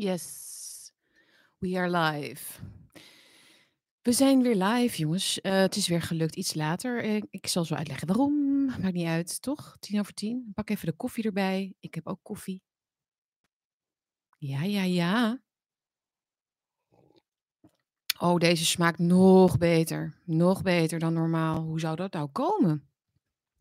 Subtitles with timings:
[0.00, 0.92] Yes,
[1.58, 2.60] we are live.
[4.02, 5.40] We zijn weer live, jongens.
[5.40, 7.04] Eh, het is weer gelukt iets later.
[7.30, 8.64] Ik zal zo uitleggen waarom.
[8.64, 9.76] Maakt niet uit, toch?
[9.80, 10.50] Tien over tien.
[10.54, 11.74] Pak even de koffie erbij.
[11.80, 12.62] Ik heb ook koffie.
[14.38, 15.42] Ja, ja, ja.
[18.18, 20.18] Oh, deze smaakt nog beter.
[20.24, 21.62] Nog beter dan normaal.
[21.62, 22.88] Hoe zou dat nou komen?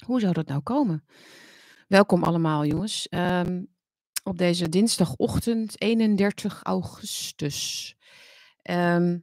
[0.05, 1.05] Hoe zou dat nou komen?
[1.87, 3.07] Welkom allemaal, jongens.
[3.07, 3.63] Ehm,
[4.27, 7.95] op deze dinsdagochtend, 31 augustus.
[8.61, 9.17] Ehm,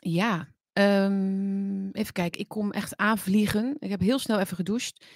[0.00, 2.40] ja, ehm, even kijken.
[2.40, 3.76] Ik kom echt aanvliegen.
[3.78, 5.06] Ik heb heel snel even gedoucht.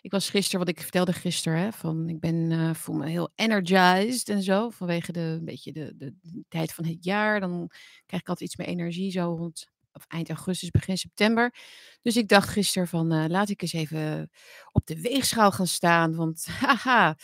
[0.00, 3.32] Ik was gisteren, wat ik vertelde gisteren, hè, van ik ben, eh, voel me heel
[3.34, 4.70] energized en zo.
[4.70, 6.14] Vanwege de, een beetje de, de
[6.48, 7.40] tijd van het jaar.
[7.40, 7.70] Dan
[8.06, 11.54] krijg ik altijd iets meer energie, zo rond of eind augustus, begin september.
[12.02, 14.30] Dus ik dacht gisteren van, eh, laat ik eens even
[14.72, 16.14] op de weegschaal gaan staan.
[16.14, 17.16] Want haha,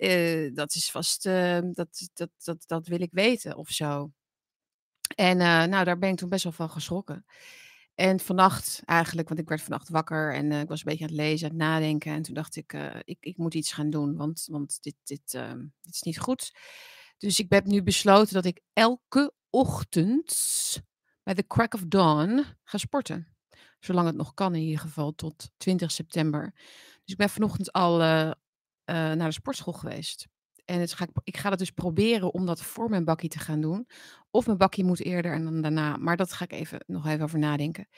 [0.00, 4.10] eh, dat is vast, eh, dat, dat, dat, dat wil ik weten of zo.
[5.16, 7.24] En eh, nou, daar ben ik toen best wel van geschrokken.
[7.94, 11.10] En vannacht eigenlijk, want ik werd vannacht wakker en eh, ik was een beetje aan
[11.10, 12.12] het lezen, aan het nadenken.
[12.12, 12.72] En toen dacht ik,
[13.04, 16.52] ik, ik moet iets gaan doen, want, want dit, dit, ehm, dit is niet goed.
[17.18, 20.32] Dus ik heb nu besloten dat ik elke ochtend
[21.22, 23.36] bij de crack of dawn ga sporten.
[23.78, 26.52] Zolang het nog kan in ieder geval, tot 20 september.
[27.04, 28.00] Dus ik ben vanochtend al
[28.90, 30.26] eh, naar de sportschool geweest.
[30.64, 33.60] En ga ik, ik ga dat dus proberen om dat voor mijn bakkie te gaan
[33.60, 33.88] doen.
[34.30, 35.96] Of mijn bakkie moet eerder en dan daarna.
[35.96, 37.88] Maar dat ga ik even, nog even over nadenken.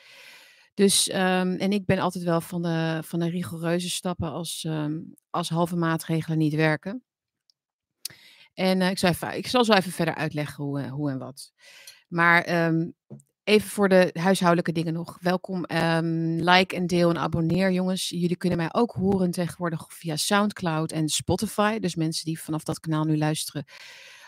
[0.75, 5.01] Dus, ehm, en ik ben altijd wel van de, van de rigoureuze stappen als, ehm,
[5.31, 7.03] als halve maatregelen niet werken.
[8.55, 11.19] En eh, ik, zal even, ik zal zo even verder uitleggen hoe, eh, hoe en
[11.19, 11.53] wat.
[12.09, 12.91] Maar ehm,
[13.45, 15.19] even voor de huishoudelijke dingen nog.
[15.21, 18.09] Welkom, ehm, like en deel en abonneer jongens.
[18.09, 21.79] Jullie kunnen mij ook horen tegenwoordig via Soundcloud en Spotify.
[21.79, 23.65] Dus mensen die vanaf dat kanaal nu luisteren,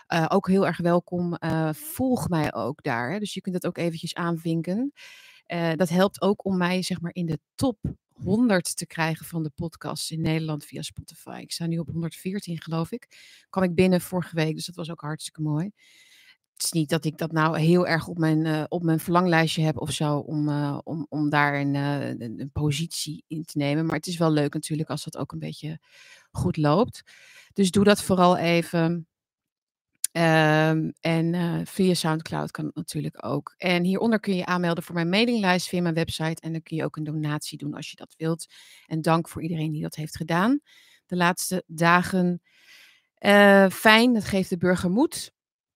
[0.07, 1.35] eh, ook heel erg welkom.
[1.35, 3.13] Eh, volg mij ook daar.
[3.13, 3.19] Hè.
[3.19, 4.93] Dus je kunt dat ook eventjes aanvinken.
[5.47, 7.79] Eh, dat helpt ook om mij zeg maar in de top
[8.13, 11.39] 100 te krijgen van de podcasts in Nederland via Spotify.
[11.41, 13.07] Ik sta nu op 114 geloof ik.
[13.51, 15.71] Kwam ik binnen vorige week, dus dat was ook hartstikke mooi.
[16.55, 19.63] Het is niet dat ik dat nou heel erg op mijn, eh, op mijn verlanglijstje
[19.63, 23.59] heb of zo, om, eh, om, om daar een, eh, een, een positie in te
[23.59, 23.87] nemen.
[23.87, 25.79] Maar het is wel leuk natuurlijk als dat ook een beetje
[26.31, 27.03] goed loopt.
[27.53, 29.07] Dus doe dat vooral even.
[30.13, 33.55] Ehm, en via Soundcloud kan het natuurlijk ook.
[33.57, 36.41] En hieronder kun je aanmelden voor mijn mailinglijst via mijn website.
[36.41, 38.47] En dan kun je ook een donatie doen als je dat wilt.
[38.87, 40.61] En dank voor iedereen die dat heeft gedaan.
[41.07, 42.43] De laatste dagen.
[43.71, 45.34] Fijn, dat geeft de burger moed.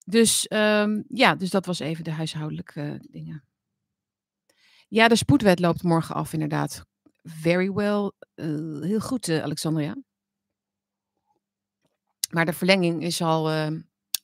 [0.09, 3.45] Dus ehm, ja, dus dat was even de huishoudelijke dingen.
[4.89, 6.85] Ja, de spoedwet loopt morgen af, inderdaad.
[7.23, 8.11] Very well.
[8.35, 9.97] Eh, heel goed, eh, Alexandria.
[12.31, 13.67] Maar de verlenging is al uh,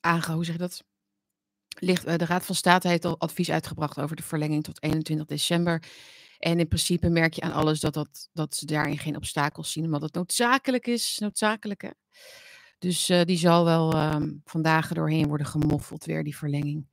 [0.00, 0.32] aange...
[0.32, 0.84] Hoe zeg je dat?
[1.78, 5.26] Ligt, uh, de Raad van State heeft al advies uitgebracht over de verlenging tot 21
[5.26, 5.82] december.
[6.38, 9.84] En in principe merk je aan alles dat, dat, dat ze daarin geen obstakels zien,
[9.84, 11.18] omdat het noodzakelijk is.
[11.18, 11.90] Noodzakelijk, hè?
[12.84, 16.86] Dus uh, die zal wel um, vandaag doorheen worden gemoffeld, weer die verlenging.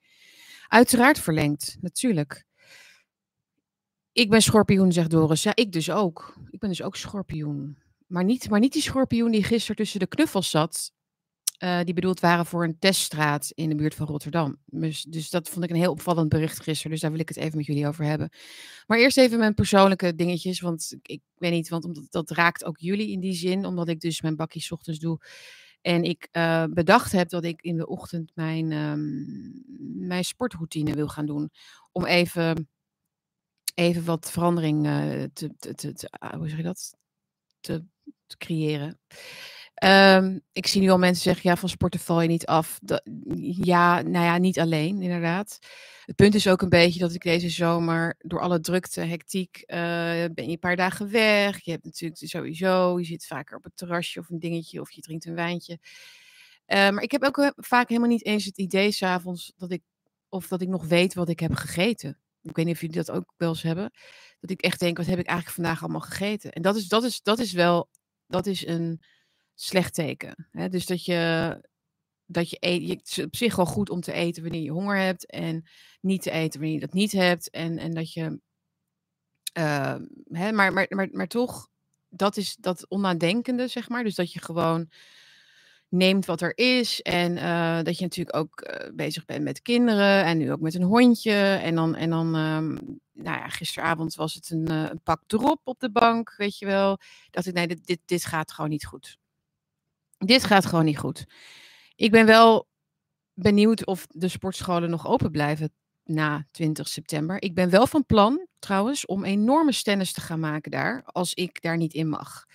[0.67, 2.45] Uiteraard verlengd, natuurlijk.
[4.11, 5.43] Ik ben schorpioen, zegt Doris.
[5.43, 6.37] Ja, ik dus ook.
[6.49, 7.77] Ik ben dus ook schorpioen.
[8.07, 10.91] Maar niet, maar niet die schorpioen die gisteren tussen de knuffels zat.
[11.63, 14.57] Uh, die bedoeld waren voor een teststraat in de buurt van Rotterdam.
[14.65, 16.91] Dus, dus dat vond ik een heel opvallend bericht gisteren.
[16.91, 18.29] Dus daar wil ik het even met jullie over hebben.
[18.87, 20.59] Maar eerst even mijn persoonlijke dingetjes.
[20.59, 23.65] Want ik, ik weet niet, want omdat, dat raakt ook jullie in die zin.
[23.65, 25.19] Omdat ik dus mijn bakjes ochtends doe.
[25.81, 29.63] En ik uh, bedacht heb dat ik in de ochtend mijn, um,
[30.07, 31.49] mijn sportroutine wil gaan doen.
[31.91, 32.69] Om even,
[33.75, 36.95] even wat verandering uh, te, te, te, te uh, hoe zeg je dat?
[37.59, 37.83] Te
[38.37, 38.99] creëren.
[39.83, 42.79] Um, ik zie nu al mensen zeggen, ja, van sporten val je niet af.
[43.43, 45.59] Ja, nou ja, niet alleen, inderdaad.
[46.05, 49.77] Het punt is ook een beetje dat ik deze zomer door alle drukte, hectiek, uh,
[50.33, 51.63] ben je een paar dagen weg.
[51.63, 55.01] Je hebt natuurlijk sowieso, je zit vaker op het terrasje of een dingetje of je
[55.01, 55.79] drinkt een wijntje.
[56.67, 59.81] Uh, maar ik heb ook vaak helemaal niet eens het idee s'avonds dat ik,
[60.29, 62.17] of dat ik nog weet wat ik heb gegeten.
[62.41, 63.91] Ik weet niet of jullie dat ook wel eens hebben.
[64.39, 66.51] Dat ik echt denk, wat heb ik eigenlijk vandaag allemaal gegeten?
[66.51, 67.89] En dat is, dat is, dat is wel,
[68.27, 69.01] dat is een
[69.61, 70.47] slecht teken.
[70.51, 70.69] Hè?
[70.69, 71.61] Dus dat je,
[72.25, 74.97] dat je eet, het is op zich wel goed om te eten wanneer je honger
[74.97, 75.67] hebt en
[76.01, 77.49] niet te eten wanneer je dat niet hebt.
[77.49, 78.39] En, en dat je,
[79.57, 79.95] uh,
[80.31, 81.69] hè, maar, maar, maar, maar toch,
[82.09, 84.03] dat is dat onnadenkende, zeg maar.
[84.03, 84.89] Dus dat je gewoon
[85.89, 87.01] neemt wat er is.
[87.01, 90.75] En uh, dat je natuurlijk ook uh, bezig bent met kinderen en nu ook met
[90.75, 91.59] een hondje.
[91.63, 95.61] En dan, en dan um, nou ja, gisteravond was het een, uh, een pak drop
[95.63, 96.97] op de bank, weet je wel.
[97.29, 99.17] Dat ik, nee, dit, dit, dit gaat gewoon niet goed.
[100.25, 101.25] Dit gaat gewoon niet goed.
[101.95, 102.67] Ik ben wel
[103.33, 105.73] benieuwd of de sportscholen nog open blijven
[106.03, 107.41] na 20 september.
[107.41, 111.61] Ik ben wel van plan, trouwens, om enorme stennis te gaan maken daar, als ik
[111.61, 112.45] daar niet in mag.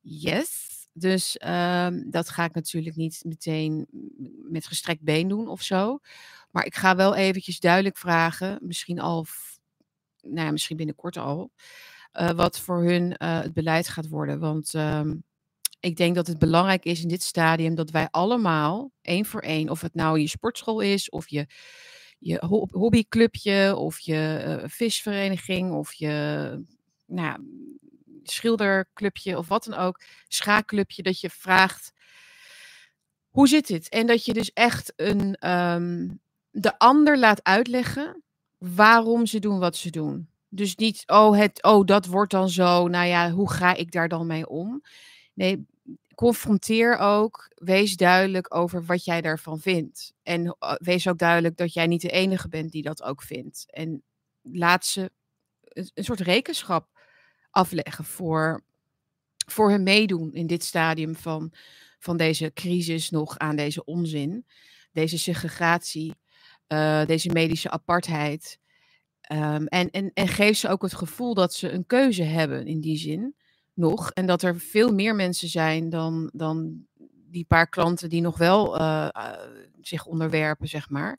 [0.00, 0.68] Yes.
[0.92, 3.86] Dus ehm, dat ga ik natuurlijk niet meteen
[4.50, 5.98] met gestrekt been doen of zo.
[6.50, 9.26] Maar ik ga wel eventjes duidelijk vragen, misschien al,
[10.20, 11.50] nou misschien binnenkort al,
[12.20, 14.38] uh, wat voor hun uh, het beleid gaat worden.
[14.38, 15.14] Want ehm,
[15.80, 19.68] ik denk dat het belangrijk is in dit stadium dat wij allemaal, één voor één,
[19.68, 21.46] of het nou je sportschool is, of je,
[22.18, 26.64] je hobbyclubje, of je uh, visvereniging, of je
[27.06, 27.38] nou
[28.22, 31.92] schilderclubje, of wat dan ook, schaakclubje, dat je vraagt,
[33.28, 33.88] hoe zit dit?
[33.88, 38.22] En dat je dus echt een, um, de ander laat uitleggen
[38.58, 40.28] waarom ze doen wat ze doen.
[40.48, 44.08] Dus niet, oh, het, oh, dat wordt dan zo, nou ja, hoe ga ik daar
[44.08, 44.82] dan mee om?
[45.40, 45.66] Nee,
[46.14, 47.50] confronteer ook.
[47.54, 50.12] Wees duidelijk over wat jij daarvan vindt.
[50.22, 53.64] En eh, wees ook duidelijk dat jij niet de enige bent die dat ook vindt.
[53.70, 54.02] En
[54.42, 55.10] laat ze
[55.62, 56.88] een, soort rekenschap
[57.50, 58.64] afleggen voor,
[59.46, 61.52] voor hun meedoen in dit stadium van,
[61.98, 64.46] van deze crisis nog aan deze onzin.
[64.92, 66.14] Deze segregatie,
[66.68, 68.58] uh, deze medische apartheid.
[69.32, 72.80] Um, en, en, en geef ze ook het gevoel dat ze een keuze hebben in
[72.80, 73.34] die zin
[73.80, 74.10] nog.
[74.10, 76.86] En dat er veel meer mensen zijn dan, dan
[77.30, 79.32] die paar klanten die nog wel uh, uh,
[79.80, 81.18] zich onderwerpen, zeg maar.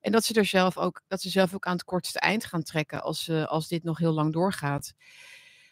[0.00, 2.62] En dat ze er zelf ook, dat ze zelf ook aan het kortste eind gaan
[2.62, 4.92] trekken als, als dit nog heel lang doorgaat.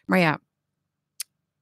[0.05, 0.39] Maar ja,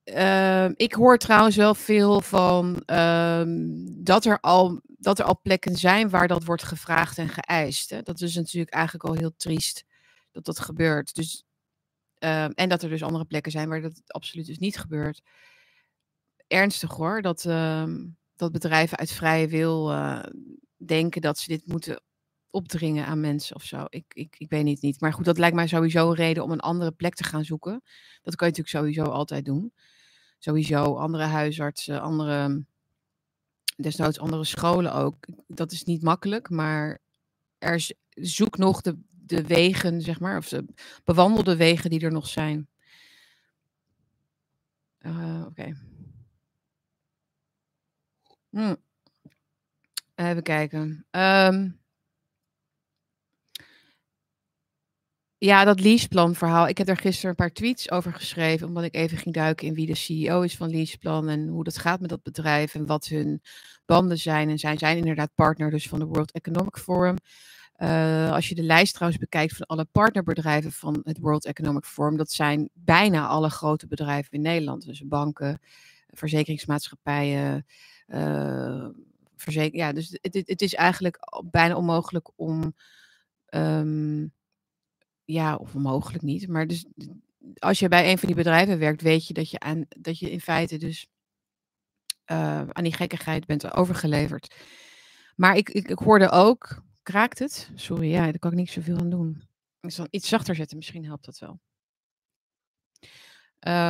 [0.04, 3.56] ehm, ik hoor trouwens wel veel van ehm,
[4.04, 7.90] dat, er al, dat er al plekken zijn waar dat wordt gevraagd en geëist.
[7.90, 8.02] Hè.
[8.02, 9.86] Dat is natuurlijk eigenlijk al heel triest
[10.32, 11.16] dat dat gebeurt.
[11.16, 11.47] Dus
[12.20, 15.22] Ehm, en dat er dus andere plekken zijn waar dat absoluut dus niet gebeurt.
[16.48, 17.84] Ernstig hoor, dat, uh,
[18.36, 20.24] dat bedrijven uit vrije wil uh,
[20.78, 22.02] denken dat ze dit moeten
[22.50, 23.86] opdringen aan mensen of zo.
[23.90, 25.02] Ik, ik, ik weet het niet.
[25.02, 27.82] Maar goed, dat lijkt mij sowieso een reden om een andere plek te gaan zoeken.
[28.22, 29.74] Dat kan je natuurlijk sowieso altijd doen.
[30.40, 32.66] Sowieso andere huisartsen, andere,
[33.76, 35.26] desnoods andere scholen ook.
[35.48, 37.00] Dat is niet makkelijk, maar
[37.58, 38.98] er zoek nog de,
[39.30, 40.66] de wegen, zeg maar, of de
[41.04, 42.68] bewandelde wegen die er nog zijn.
[45.02, 45.74] Uh, Oké.
[48.50, 48.76] Hm.
[50.16, 51.06] Even kijken.
[51.12, 51.80] Um,
[55.40, 56.68] ja, dat leaseplan verhaal.
[56.68, 59.74] Ik heb daar gisteren een paar tweets over geschreven, omdat ik even ging duiken in
[59.74, 63.08] wie de CEO is van leaseplan en hoe dat gaat met dat bedrijf en wat
[63.08, 63.42] hun
[63.86, 64.50] banden zijn.
[64.50, 67.16] En zij zijn inderdaad partner dus van de World Economic Forum.
[67.78, 72.18] Uh, als je de lijst trouwens bekijkt van alle partnerbedrijven van het World Economic Forum,
[72.18, 74.86] dat zijn bijna alle grote bedrijven in Nederland.
[74.86, 75.62] Dus banken,
[76.10, 77.66] verzekeringsmaatschappijen,
[78.08, 78.88] uh,
[79.72, 82.76] ja, dus het, het, is eigenlijk bijna onmogelijk om,
[83.50, 84.34] um,
[85.26, 86.86] ja, of onmogelijk niet, maar dus
[87.60, 90.32] als je bij een van die bedrijven werkt, weet je dat je, aan, dat je
[90.32, 91.08] in feite dus
[92.32, 94.56] uh, aan die gekkigheid bent overgeleverd.
[95.36, 97.72] Maar ik, ik, ik hoorde ook Kraakt het?
[97.76, 99.42] Sorry, ja, daar kan ik niet zoveel aan doen.
[99.82, 101.60] Zal iets zachter zetten, misschien helpt dat wel.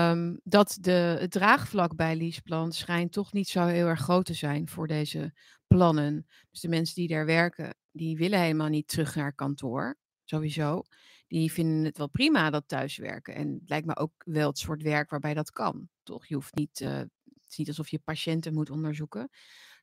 [0.09, 4.33] Um, dat de, het draagvlak bij Leaseplan schijnt toch niet zo heel erg groot te
[4.33, 5.33] zijn voor deze
[5.67, 6.27] plannen.
[6.51, 10.83] Dus de mensen die daar werken, die willen helemaal niet terug naar kantoor, sowieso.
[11.27, 13.35] Die vinden het wel prima dat thuiswerken.
[13.35, 15.89] En het lijkt me ook wel het soort werk waarbij dat kan.
[16.03, 16.25] Toch?
[16.25, 19.29] Je hoeft niet, uh, het is niet alsof je patiënten moet onderzoeken.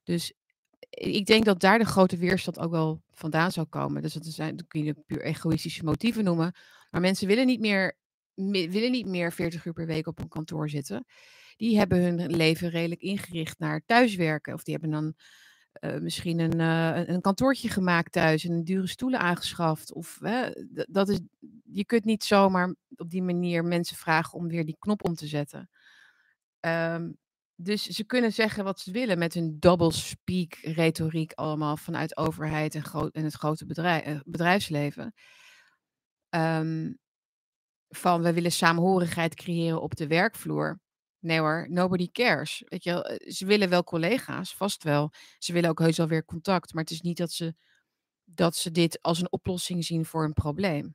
[0.03, 0.35] Dus
[0.91, 4.03] ik denk dat daar de grote weerstand ook wel vandaan zou komen.
[4.03, 6.55] Dus dat, zijn, dat kun je puur egoïstische motieven noemen.
[6.91, 7.97] Maar mensen willen niet, meer,
[8.35, 11.05] willen niet meer 40 uur per week op een kantoor zitten.
[11.57, 14.55] Die hebben hun leven redelijk ingericht naar thuiswerken.
[14.55, 15.15] Of die hebben dan
[15.81, 19.93] uh, misschien een, uh, een kantoortje gemaakt thuis en dure stoelen aangeschaft.
[19.93, 20.19] Of
[20.89, 21.21] dat is,
[21.65, 25.27] je kunt niet zomaar op die manier mensen vragen om weer die knop om te
[25.27, 25.71] zetten.
[26.61, 27.19] Um,
[27.57, 32.75] dus ze kunnen zeggen wat ze willen met hun double speak retoriek allemaal vanuit overheid
[32.75, 35.15] en, groot, en het grote eh, bedrijfsleven.
[36.31, 36.99] Um,
[37.89, 40.81] van we willen samenhorigheid creëren op de werkvloer.
[41.19, 42.63] Nee hoor, nobody cares.
[42.65, 45.13] Weet je, eh, ze willen wel collega's, vast wel.
[45.39, 46.73] Ze willen ook heus wel weer contact.
[46.73, 47.55] Maar het is niet dat ze,
[48.25, 50.95] dat ze dit als een oplossing zien voor een probleem.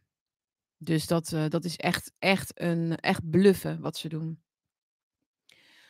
[0.77, 4.41] Dus dat, uh, dat is echt, echt, een, echt bluffen wat ze doen.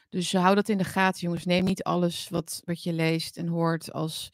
[0.09, 1.45] Dus hou dat in de gaten, jongens.
[1.45, 4.29] Neem niet alles wat, wat je leest en hoort als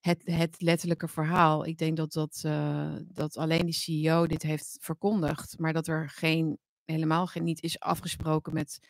[0.00, 1.66] het, het letterlijke verhaal.
[1.66, 6.10] Ik denk dat, dat, uh, dat alleen die CEO dit heeft verkondigd, maar dat er
[6.10, 8.80] geen, helemaal geen, niet is afgesproken met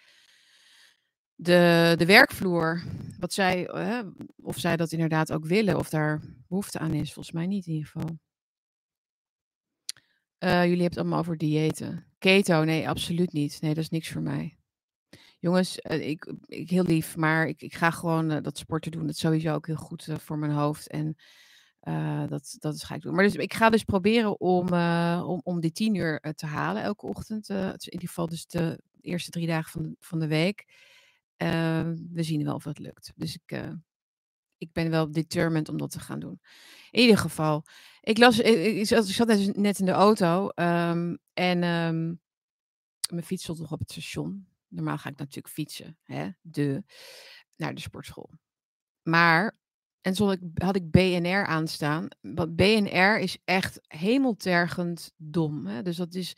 [1.34, 2.82] de, de werkvloer.
[3.18, 4.00] Wat zij, uh,
[4.36, 7.12] of zij dat inderdaad ook willen, of daar behoefte aan is.
[7.12, 8.18] Volgens mij niet in ieder geval.
[10.38, 12.06] Jullie hebben het allemaal over diëten.
[12.18, 13.60] Keto, nee, absoluut niet.
[13.60, 14.59] Nee, dat is niks voor mij.
[15.40, 19.06] Jongens, uh, ik, ik heel lief, maar ik, ik ga gewoon uh, dat sporten doen.
[19.06, 20.88] Dat is sowieso ook heel goed voor mijn hoofd.
[20.88, 21.16] En
[22.28, 23.14] dat, dat ga ik doen.
[23.14, 24.72] Maar dus, ik ga dus proberen om,
[25.22, 27.48] om, om die tien uur te halen elke ochtend.
[27.48, 30.64] in ieder geval dus de eerste drie dagen van de, van de week.
[31.36, 33.12] we zien wel of het lukt.
[33.16, 33.62] Dus ik,
[34.60, 36.40] ik ben wel determined om dat te gaan doen.
[36.90, 37.64] In ieder geval,
[38.00, 42.20] ik las, ik, zat net in de auto um, en um,
[43.10, 44.46] mijn fiets stond nog op het station.
[44.70, 46.84] Normaal ga ik natuurlijk fietsen, hè, de,
[47.56, 48.30] naar de sportschool.
[49.02, 49.58] Maar,
[50.00, 52.08] en had ik BNR aanstaan.
[52.20, 55.66] Want BNR is echt hemeltergend dom.
[55.66, 55.82] Hè?
[55.82, 56.36] Dus dat is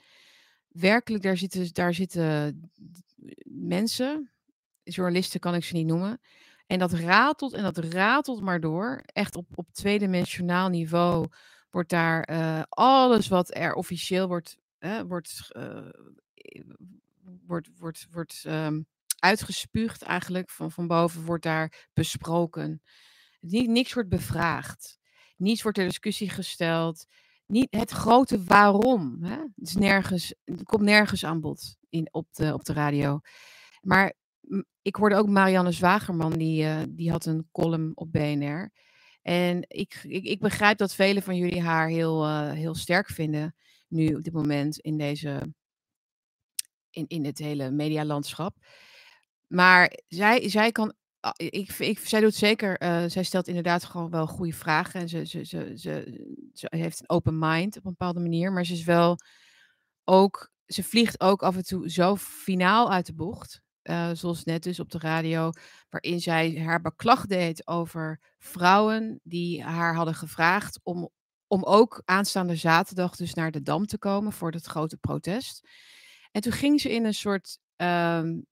[0.69, 2.61] werkelijk, daar zitten, daar zitten
[3.45, 4.33] mensen,
[4.83, 6.21] journalisten kan ik ze niet noemen
[6.73, 9.03] en dat ratelt en dat ratelt maar door.
[9.07, 11.27] Echt op, op tweedimensionaal niveau
[11.71, 15.89] wordt daar uh, alles wat er officieel wordt, uh, wordt, uh,
[17.47, 18.87] wordt, wordt, wordt um,
[19.19, 22.83] uitgespuugd eigenlijk van, van boven, wordt daar besproken.
[23.41, 24.99] Niks wordt bevraagd.
[25.37, 27.07] Niets wordt ter discussie gesteld.
[27.47, 29.19] Niet het grote waarom.
[29.23, 29.37] Hè?
[29.37, 33.21] Het, is nergens, komt nergens aan bod in, op, de, op de radio.
[33.81, 34.14] Maar
[34.83, 38.71] ik hoorde ook Marianne Zwagerman, die, uh, die had een column op BNR.
[39.23, 43.55] En ik, ik, begrijp dat velen van jullie haar heel, uh, heel sterk vinden,
[43.88, 45.55] nu op dit moment in deze,
[46.92, 48.56] in, in het hele medialandschap.
[49.46, 50.94] Maar zij, zij kan,
[51.37, 55.00] ik, ik, zij doet zeker, uh, zij stelt inderdaad gewoon wel goede vragen.
[55.00, 55.76] En ze, ze, ze,
[56.54, 58.52] ze, heeft een open mind op een bepaalde manier.
[58.52, 59.16] Maar ze is wel
[60.04, 63.61] ook, ze vliegt ook af en toe zo finaal uit de bocht.
[63.82, 65.50] Uh, zoals net dus op de radio,
[65.90, 71.11] waarin zij haar beklag deed over vrouwen die haar hadden gevraagd om,
[71.46, 75.68] om ook aanstaande zaterdag dus naar de Dam te komen voor het grote protest.
[76.33, 78.47] En toen ging ze in een soort, um,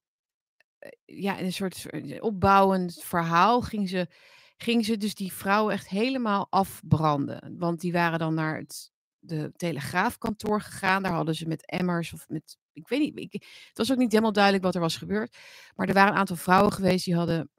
[1.05, 1.87] ja, in een soort
[2.21, 4.09] opbouwend verhaal, ging ze,
[4.57, 7.55] ging ze dus die vrouwen echt helemaal afbranden.
[7.59, 11.03] Want die waren dan naar het de telegraafkantoor gegaan.
[11.03, 13.33] Daar hadden ze met emmers of met ik weet niet,
[13.69, 15.37] het was ook niet helemaal duidelijk wat er was gebeurd.
[15.75, 17.51] Maar er waren een aantal vrouwen geweest die, hadden,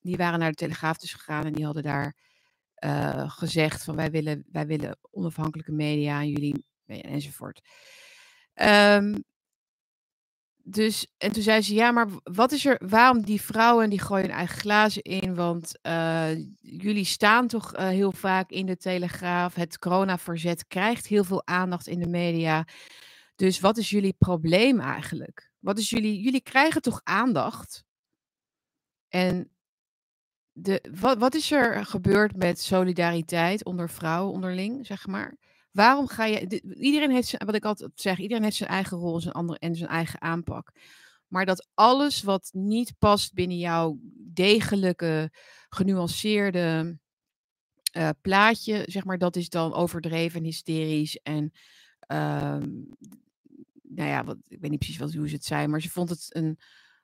[0.00, 2.16] die waren naar de Telegraaf dus gegaan en die hadden daar
[2.84, 7.60] uh, gezegd van wij willen, wij willen onafhankelijke media en jullie enzovoort.
[8.54, 9.24] Um,
[10.66, 14.26] dus, en toen zei ze, ja, maar wat is er, waarom die vrouwen, die gooien
[14.26, 16.30] hun eigen glazen in, want uh,
[16.60, 21.86] jullie staan toch uh, heel vaak in de Telegraaf, het coronaverzet krijgt heel veel aandacht
[21.86, 22.66] in de media.
[23.36, 25.50] Dus wat is jullie probleem eigenlijk?
[25.58, 27.84] Wat is jullie, jullie krijgen toch aandacht?
[29.08, 29.50] En
[30.52, 35.36] de, wat, wat is er gebeurd met solidariteit onder vrouwen onderling, zeg maar?
[35.74, 36.62] Waarom ga je.
[36.76, 39.76] Iedereen heeft zijn, wat ik altijd zeg, iedereen heeft zijn eigen rol zijn andere, en
[39.76, 40.72] zijn eigen aanpak.
[41.26, 43.98] Maar dat alles wat niet past binnen jouw
[44.32, 45.32] degelijke,
[45.68, 46.98] genuanceerde
[47.96, 51.52] uh, plaatje, zeg maar, dat is dan overdreven, hysterisch en
[52.12, 52.58] uh,
[53.82, 56.08] nou ja, wat, ik weet niet precies wat, hoe ze het zei, maar ze vond
[56.08, 56.58] het, een,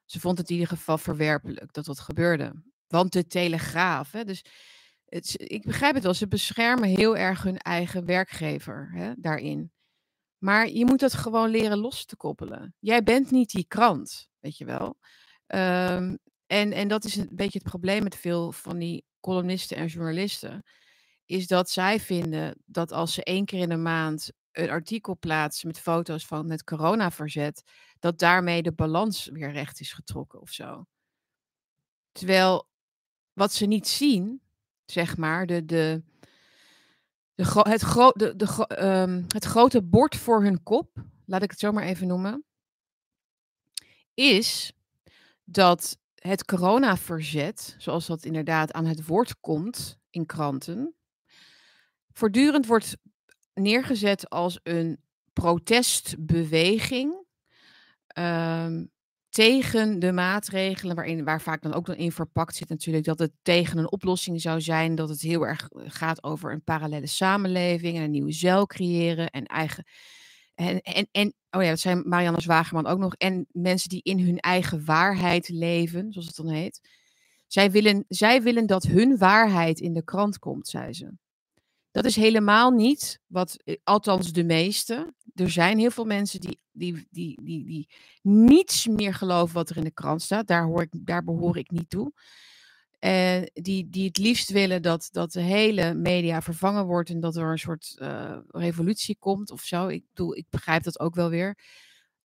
[0.05, 2.62] ze vond het in ieder geval verwerpelijk dat dat gebeurde.
[2.87, 4.45] Want de Telegraaf, hè, dus
[5.11, 9.73] het, ik begrijp het wel, ze beschermen heel erg hun eigen werkgever hè, daarin.
[10.38, 12.75] Maar je moet dat gewoon leren los te koppelen.
[12.79, 14.99] Jij bent niet die krant, weet je wel.
[15.47, 19.87] Um, en, en dat is een beetje het probleem met veel van die columnisten en
[19.87, 20.62] journalisten.
[21.25, 25.67] Is dat zij vinden dat als ze één keer in de maand een artikel plaatsen
[25.67, 27.62] met foto's van het coronaverzet,
[27.99, 30.87] dat daarmee de balans weer recht is getrokken of zo.
[32.12, 32.69] Terwijl
[33.33, 34.43] wat ze niet zien,
[34.90, 36.02] zeg maar, de, de,
[37.35, 41.61] de, het, gro de, de, um, het grote bord voor hun kop, laat ik het
[41.61, 42.44] zo maar even noemen,
[44.14, 44.73] is
[45.44, 50.94] dat het coronaverzet, zoals dat inderdaad aan het woord komt in kranten,
[52.12, 52.97] voortdurend wordt
[53.54, 57.28] neergezet als een protestbeweging
[59.30, 63.32] tegen de maatregelen, waarin, waar vaak dan ook dan in verpakt zit natuurlijk dat het
[63.42, 67.96] tegen een oplossing zou zijn, dat het heel erg eh, gaat over een parallele samenleving
[67.96, 69.84] en een nieuwe zeil creëren en eigen.
[70.54, 73.14] En, en, en oh ja, dat zijn Marianne Zwagerman ook nog.
[73.14, 76.80] En mensen die in hun eigen waarheid leven, zoals het dan heet.
[77.46, 81.12] Zij willen, zij willen dat hun waarheid in de krant komt, zei ze.
[81.90, 85.14] Dat is helemaal niet wat, eh, althans de meeste.
[85.40, 87.90] Er zijn heel veel mensen die, die, die, die, die
[88.23, 90.47] niets meer geloven wat er in de krant staat.
[90.47, 92.12] Daar, hoor ik, daar behoor ik niet toe.
[92.99, 97.37] En die, die het liefst willen dat, dat de hele media vervangen wordt en dat
[97.37, 99.87] er een soort uh, revolutie komt of zo.
[99.88, 101.59] Ik bedoel, ik begrijp dat ook wel weer.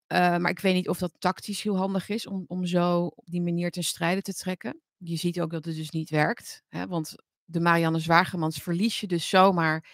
[0.09, 3.27] Uh, maar ik weet niet of dat tactisch heel handig is om, om zo op
[3.27, 4.81] die manier ten strijde te trekken.
[4.97, 6.63] Je ziet ook dat het dus niet werkt.
[6.69, 6.87] Hè?
[6.87, 9.87] Want de Marianne Zwagemans verlies je dus zomaar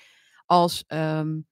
[0.46, 1.46] als, um,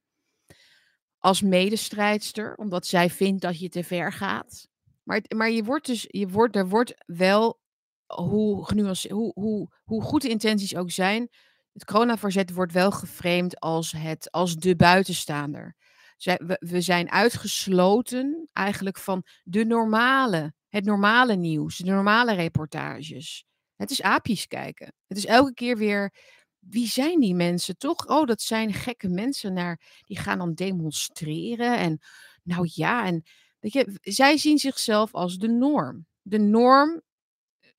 [1.19, 4.69] als medestrijdster, omdat zij vindt dat je te ver gaat.
[5.03, 7.61] Maar, maar je wordt dus, je wordt, er wordt wel,
[8.07, 11.29] hoe, genuanceerd, hoe, hoe, hoe goed de intenties ook zijn,
[11.73, 15.77] het coronaverzet wordt wel geframed als, het, als de buitenstaander.
[16.17, 23.45] Zij, we, we zijn uitgesloten eigenlijk van de normale, het normale nieuws, de normale reportages.
[23.77, 24.93] Het is aapjes kijken.
[25.07, 26.15] Het is elke keer weer
[26.71, 28.07] wie zijn die mensen toch?
[28.07, 31.79] Oh, dat zijn gekke mensen naar, die gaan dan demonstreren.
[31.79, 31.99] En
[32.43, 33.23] nou ja, en
[33.59, 36.07] weet je, zij zien zichzelf als de norm.
[36.23, 37.03] De norm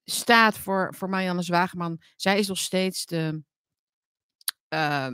[0.04, 2.02] staat voor, voor Marianne Zwageman.
[2.16, 3.44] Zij is nog steeds de.
[4.70, 5.08] Uh,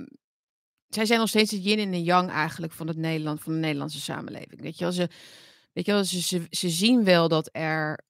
[0.87, 3.59] zij zijn nog steeds de yin en de yang eigenlijk van, het Nederland, van de
[3.59, 4.61] Nederlandse samenleving.
[4.61, 5.09] Weet je wel, ze,
[5.73, 8.04] weet je wel, ze, ze zien wel dat er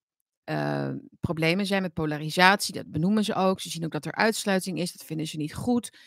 [0.45, 2.73] uh, problemen zijn met polarisatie.
[2.73, 3.59] Dat benoemen ze ook.
[3.59, 4.91] Ze zien ook dat er uitsluiting is.
[4.91, 5.97] Dat vinden ze niet goed.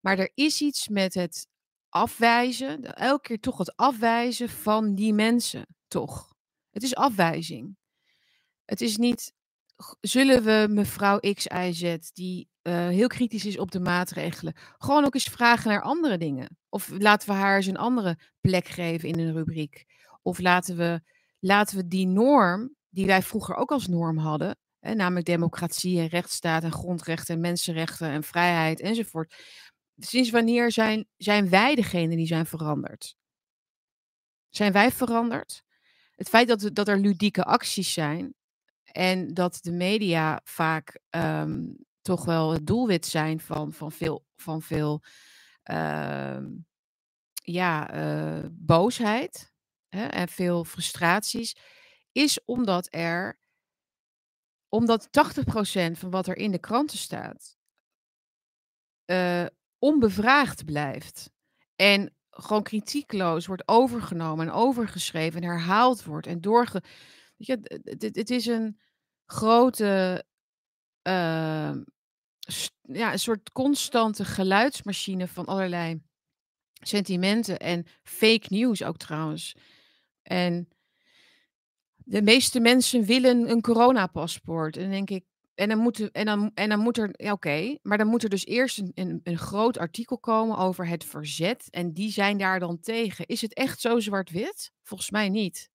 [0.00, 1.46] Maar er is iets met het
[1.88, 6.34] afwijzen, elke keer toch het afwijzen van die mensen, toch.
[6.70, 7.76] Het is afwijzing.
[8.64, 9.32] Het is niet,
[10.00, 15.04] zullen we mevrouw X, Y, Z, die uh, heel kritisch is op de maatregelen, gewoon
[15.04, 16.58] ook eens vragen naar andere dingen?
[16.68, 19.84] Of laten we haar eens een andere plek geven in een rubriek?
[20.22, 21.00] Of laten we,
[21.38, 26.06] laten we die norm die wij vroeger ook als norm hadden, hè, namelijk democratie en
[26.06, 29.34] rechtsstaat en grondrechten en mensenrechten en vrijheid enzovoort.
[29.96, 33.16] Sinds wanneer zijn, zijn wij degene die zijn veranderd?
[34.48, 35.62] Zijn wij veranderd?
[36.14, 38.34] Het feit dat, dat er ludieke acties zijn
[38.84, 44.62] en dat de media vaak um, toch wel het doelwit zijn van, van veel, van
[44.62, 45.02] veel
[45.70, 46.38] uh,
[47.42, 49.52] ja, uh, boosheid
[49.88, 51.56] hè, en veel frustraties
[52.16, 53.38] is omdat er,
[54.68, 55.10] omdat 80%
[55.92, 57.56] van wat er in de kranten staat,
[59.06, 59.46] uh,
[59.78, 61.30] onbevraagd blijft.
[61.74, 66.82] En gewoon kritiekloos wordt overgenomen en overgeschreven en herhaald wordt en doorge.
[67.36, 67.80] Weet je,
[68.12, 68.80] het, is een
[69.26, 70.24] grote,
[71.02, 71.74] uh,
[72.82, 76.02] ja, een soort constante geluidsmachine van allerlei
[76.72, 79.54] sentimenten en fake news ook trouwens.
[80.22, 80.68] En
[82.08, 84.76] de meeste mensen willen een coronapaspoort.
[84.76, 87.98] En dan denk ik, en dan moet, en dan, en dan moet er, oké, maar
[87.98, 91.66] dan moet er dus eerst een, een, een, groot artikel komen over het verzet.
[91.70, 93.26] En die zijn daar dan tegen.
[93.26, 94.72] Is het echt zo zwart-wit?
[94.82, 95.70] Volgens mij niet.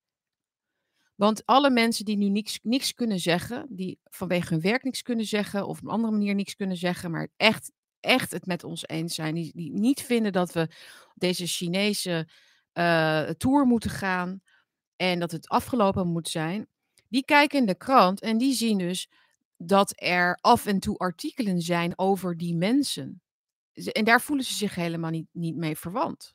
[1.15, 5.25] Want alle mensen die nu niks, niks kunnen zeggen, die vanwege hun werk niks kunnen
[5.25, 8.87] zeggen, of op een andere manier niks kunnen zeggen, maar echt, echt het met ons
[8.87, 10.69] eens zijn, die, die niet vinden dat we
[11.15, 12.27] deze Chinese
[12.73, 14.41] uh, tour moeten gaan,
[15.01, 16.67] en dat het afgelopen moet zijn,
[17.07, 19.09] die kijken in de krant en die zien dus
[19.57, 23.21] dat er af en toe artikelen zijn over die mensen.
[23.73, 26.33] En daar voelen ze zich helemaal niet, niet mee verwant.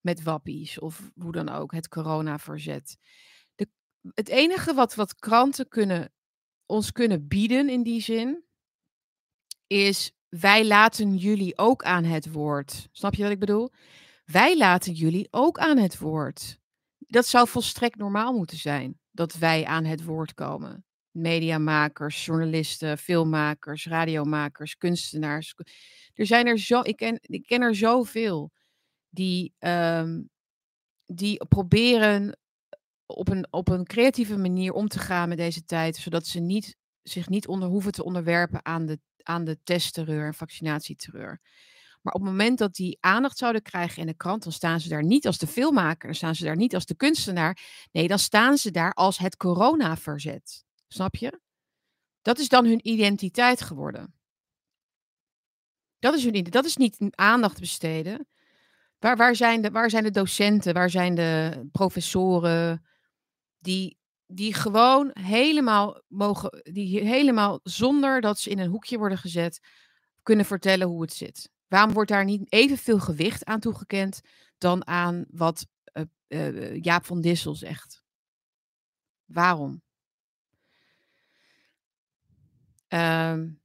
[0.00, 2.96] Met wappies of hoe dan ook, het coronaverzet.
[3.54, 3.68] De,
[4.14, 6.12] het enige wat, wat kranten kunnen,
[6.66, 8.44] ons kunnen bieden in die zin,
[9.66, 12.88] is wij laten jullie ook aan het woord.
[12.92, 13.70] Snap je wat ik bedoel?
[14.24, 16.58] Wij laten jullie ook aan het woord
[17.16, 18.98] dat zou volstrekt normaal moeten zijn.
[19.10, 20.84] Dat wij aan het woord komen.
[21.10, 25.54] Mediamakers, journalisten, filmmakers, radiomakers, kunstenaars.
[26.14, 28.50] Er zijn er zo, ik ken, ik ken er zoveel
[29.08, 30.30] die, um,
[31.04, 32.38] die proberen
[33.06, 36.76] op een, op een creatieve manier om te gaan met deze tijd, zodat ze niet,
[37.02, 41.40] zich niet onder hoeven te onderwerpen aan de, aan de testterreur en vaccinatieterreur.
[42.06, 44.88] Maar op het moment dat die aandacht zouden krijgen in de krant, dan staan ze
[44.88, 47.58] daar niet als de filmmaker, dan staan ze daar niet als de kunstenaar.
[47.92, 50.64] Nee, dan staan ze daar als het coronaverzet.
[50.88, 51.40] Snap je?
[52.22, 54.14] Dat is dan hun identiteit geworden.
[55.98, 58.28] Dat is, hun, dat is niet aandacht besteden.
[58.98, 62.86] Waar, waar, zijn de, waar zijn de docenten, waar zijn de professoren
[63.58, 69.60] die, die gewoon helemaal mogen, die helemaal zonder dat ze in een hoekje worden gezet,
[70.22, 71.54] kunnen vertellen hoe het zit?
[71.68, 74.20] Waarom wordt daar niet evenveel gewicht aan toegekend
[74.58, 78.02] dan aan wat uh, uh, Jaap van Dissel zegt?
[79.24, 79.82] Waarom?
[82.88, 83.60] Um,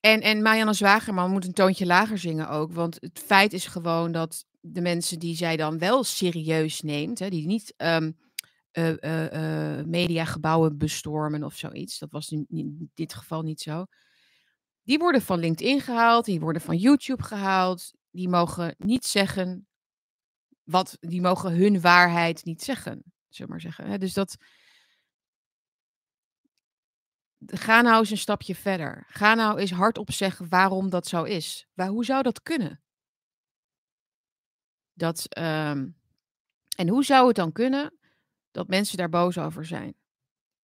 [0.00, 2.72] en, en Marianne Zwagerman moet een toontje lager zingen ook.
[2.72, 7.28] Want het feit is gewoon dat de mensen die zij dan wel serieus neemt, hè,
[7.28, 8.08] die niet uh,
[9.84, 13.86] mediagebouwen bestormen of zoiets, dat was in dit geval niet zo
[14.90, 17.92] Die worden van LinkedIn gehaald, die worden van YouTube gehaald.
[18.10, 19.68] Die mogen niet zeggen
[20.62, 24.00] wat, die mogen hun waarheid niet zeggen, zullen maar zeggen.
[24.00, 24.36] Dus dat,
[27.38, 29.04] ga nou eens een stapje verder.
[29.08, 31.66] Ga nou eens hardop zeggen waarom dat zo is.
[31.74, 32.82] Waar, hoe zou dat kunnen?
[34.92, 35.88] Dat, ehm,
[36.76, 37.98] en hoe zou het dan kunnen
[38.50, 39.94] dat mensen daar boos over zijn?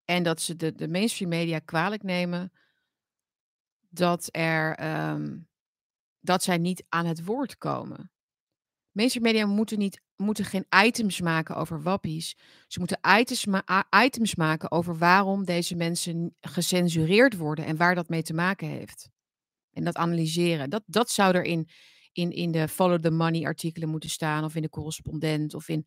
[0.05, 2.53] En dat ze de, de mainstream media kwalijk nemen
[3.97, 5.39] dat, er, ehm,
[6.21, 8.11] dat zij niet aan het woord komen.
[8.91, 12.37] Mainstream media moeten, niet, moeten geen items maken over wappies.
[12.67, 13.47] Ze moeten items,
[14.05, 19.09] items maken over waarom deze mensen gecensureerd worden en waar dat mee te maken heeft.
[19.73, 20.71] En dat analyseren.
[20.71, 21.69] Dat, dat zou er in,
[22.13, 25.87] in, in de Follow the Money artikelen moeten staan, of in de correspondent, of in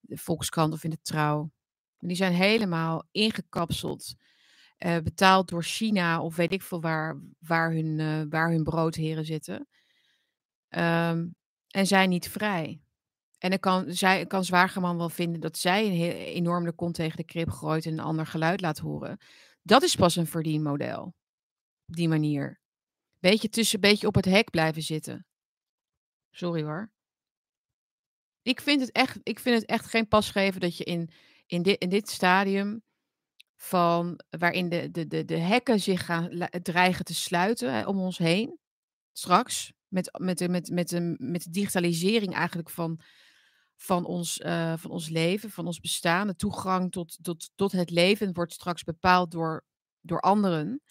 [0.00, 1.52] de Volkskrant of in de Trouw.
[1.98, 4.14] Die zijn helemaal ingekapseld,
[4.84, 9.24] uh, betaald door China of weet ik veel waar, waar, hun, uh, waar hun broodheren
[9.24, 9.68] zitten.
[10.68, 11.34] Um,
[11.66, 12.80] en zijn niet vrij.
[13.38, 16.94] En dan kan, zij, kan Zwageman wel vinden dat zij een heel, enorm de kont
[16.94, 19.18] tegen de krip gooit en een ander geluid laat horen.
[19.62, 21.02] Dat is pas een verdienmodel.
[21.86, 22.60] Op die manier.
[23.18, 25.26] Beetje tussen, beetje op het hek blijven zitten.
[26.30, 26.90] Sorry hoor.
[28.42, 31.10] Ik vind het echt, ik vind het echt geen pas geven dat je in,
[31.46, 32.82] in, dit, in dit stadium
[33.62, 38.58] van waarin de, de, de, de hekken zich gaan dreigen te sluiten om ons heen.
[39.12, 43.00] Straks met, met, de, met, met, de, met de digitalisering eigenlijk van,
[43.76, 46.26] van, ons, uh, van ons leven, van ons bestaan.
[46.26, 49.64] De toegang tot, tot, tot het leven wordt straks bepaald door,
[50.00, 50.82] door anderen.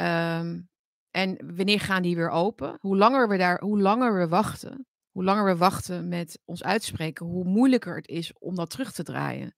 [0.00, 0.68] Um,
[1.10, 2.76] en wanneer gaan die weer open?
[2.80, 7.26] Hoe langer we daar, hoe langer we wachten, hoe langer we wachten met ons uitspreken,
[7.26, 9.54] hoe moeilijker het is om dat terug te draaien.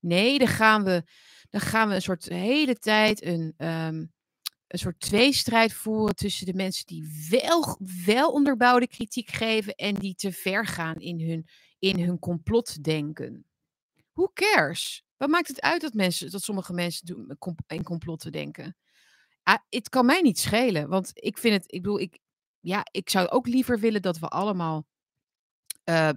[0.00, 1.02] Nee, dan gaan we,
[1.50, 4.12] dan gaan we een soort hele tijd een, um,
[4.66, 10.14] een soort tweestrijd voeren tussen de mensen die wel, wel onderbouwde kritiek geven en die
[10.14, 13.44] te ver gaan in hun, in hun complotdenken.
[14.12, 15.04] Who cares?
[15.16, 18.76] Wat maakt het uit dat, mensen, dat sommige mensen doen, in complotten denken?
[19.42, 22.18] Ah, het kan mij niet schelen, want ik vind het, ik bedoel, ik,
[22.60, 24.86] ja, ik zou ook liever willen dat we allemaal
[25.84, 26.10] uh,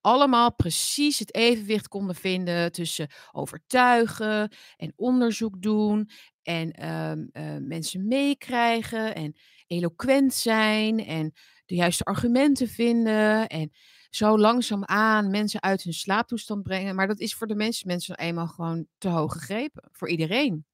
[0.00, 6.10] allemaal precies het evenwicht konden vinden tussen overtuigen en onderzoek doen
[6.42, 11.32] en um, uh, mensen meekrijgen en eloquent zijn en
[11.66, 13.70] de juiste argumenten vinden en
[14.10, 16.94] zo langzaamaan mensen uit hun slaaptoestand brengen.
[16.94, 19.88] Maar dat is voor de mensen, mensen eenmaal gewoon te hoog gegrepen.
[19.92, 20.64] Voor iedereen.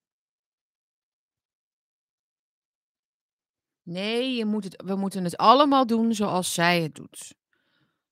[3.83, 7.38] Nee, je moet het, we moeten het allemaal doen zoals zij het doet.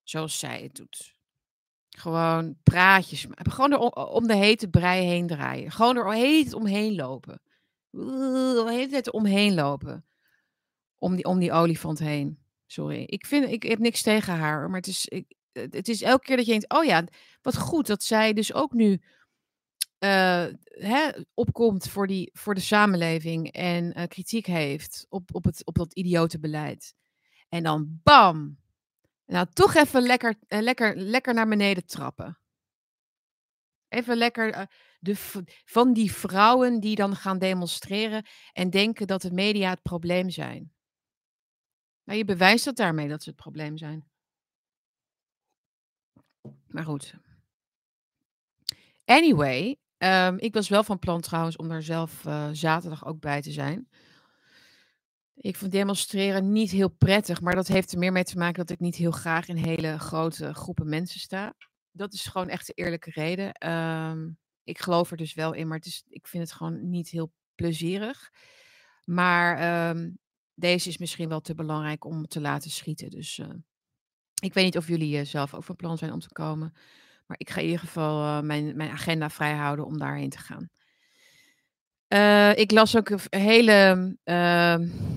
[0.08, 1.14] Zoals zij het doet.
[1.88, 3.26] Gewoon praatjes.
[3.30, 5.70] Gewoon er om de hete brei heen draaien.
[5.70, 7.40] Gewoon er heet omheen lopen.
[7.90, 10.04] De hele tijd omheen lopen.
[10.98, 12.38] Om die, om die olifant heen.
[12.66, 13.02] Sorry.
[13.02, 14.70] Ik, vind, ik heb niks tegen haar.
[14.70, 15.10] Maar het is,
[15.52, 17.04] het is elke keer dat je denkt: oh ja,
[17.42, 19.00] wat goed dat zij dus ook nu
[19.98, 23.52] uh, hè, opkomt voor, die, voor de samenleving.
[23.52, 26.94] En uh, kritiek heeft op, op, het, op dat idiote beleid.
[27.48, 28.64] En dan bam!
[29.26, 32.38] Nou, toch even lekker, uh, lekker, lekker naar beneden trappen.
[33.88, 34.62] Even lekker uh,
[34.98, 35.14] de,
[35.64, 40.74] van die vrouwen die dan gaan demonstreren en denken dat de media het probleem zijn.
[42.04, 44.08] Nou, je bewijst dat daarmee dat ze het probleem zijn.
[46.66, 47.14] Maar goed.
[49.04, 53.42] Anyway, um, ik was wel van plan trouwens om daar zelf uh, zaterdag ook bij
[53.42, 53.88] te zijn.
[55.38, 58.70] Ik vind demonstreren niet heel prettig, maar dat heeft er meer mee te maken dat
[58.70, 61.54] ik niet heel graag in hele grote groepen mensen sta.
[61.90, 63.70] Dat is gewoon echt de eerlijke reden.
[63.70, 67.08] Um, ik geloof er dus wel in, maar het is, ik vind het gewoon niet
[67.08, 68.32] heel plezierig.
[69.04, 70.18] Maar um,
[70.54, 73.10] deze is misschien wel te belangrijk om te laten schieten.
[73.10, 73.46] Dus uh,
[74.42, 76.72] ik weet niet of jullie uh, zelf ook van plan zijn om te komen.
[77.26, 80.70] Maar ik ga in ieder geval uh, mijn, mijn agenda vrijhouden om daarheen te gaan.
[82.08, 84.76] Uh, ik las ook hele uh,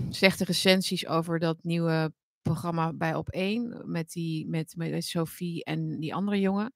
[0.09, 6.13] slechte recensies over dat nieuwe programma bij Op1 met, die, met, met Sophie en die
[6.13, 6.73] andere jongen.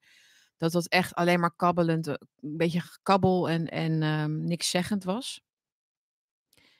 [0.56, 5.42] Dat dat echt alleen maar kabbelend, een beetje kabbel en, en um, niks zeggend was.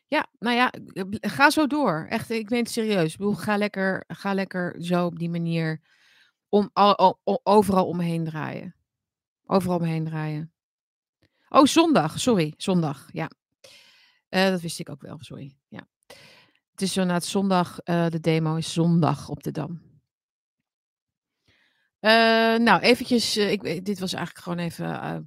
[0.06, 0.72] Ja, nou ja,
[1.20, 2.06] ga zo door.
[2.08, 3.12] Echt, ik ben het serieus.
[3.12, 5.80] Ik bedoel, ga lekker, ga lekker zo op die manier
[6.48, 8.74] om, al, overal omheen draaien.
[9.46, 10.53] Overal omheen draaien.
[11.54, 12.20] Oh, zondag.
[12.20, 13.08] Sorry, zondag.
[13.12, 13.30] Ja.
[14.30, 15.18] Uh, dat wist ik ook wel.
[15.20, 15.56] Sorry.
[15.68, 15.88] Ja.
[16.70, 17.78] Het is het zondag.
[17.84, 19.82] Uh, de demo is zondag op de Dam.
[22.00, 22.10] Uh,
[22.56, 23.36] nou, eventjes.
[23.36, 25.26] ik, dit was eigenlijk gewoon even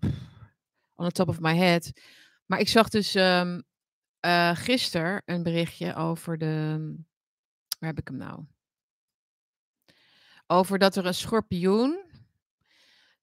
[0.96, 1.92] on the top of my head.
[2.46, 3.64] Maar ik zag dus um,
[4.54, 6.78] gisteren een berichtje over de.
[7.80, 8.46] Waar heb ik hem nou?
[10.48, 12.07] Over dat er een schorpioen.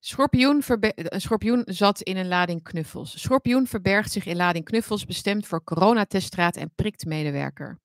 [0.06, 0.62] Schorpioen
[0.94, 3.20] een schorpioen zat in een lading knuffels.
[3.20, 7.80] Schorpioen verbergt zich in lading knuffels bestemd voor coronateststraat en prikt medewerker.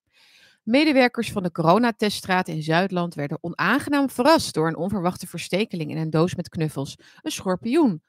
[0.63, 6.09] Medewerkers van de coronateststraat in Zuidland werden onaangenaam verrast door een onverwachte verstekeling in een
[6.09, 8.03] doos met knuffels, een schorpioen.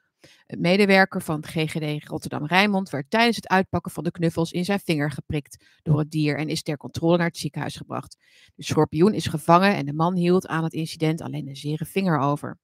[0.47, 5.11] Een medewerker van GGD Rotterdam-Rijnmond werd tijdens het uitpakken van de knuffels in zijn vinger
[5.11, 8.17] geprikt door het dier en is ter controle naar het ziekenhuis gebracht.
[8.55, 12.19] De schorpioen is gevangen en de man hield aan het incident alleen een zere vinger
[12.19, 12.59] over.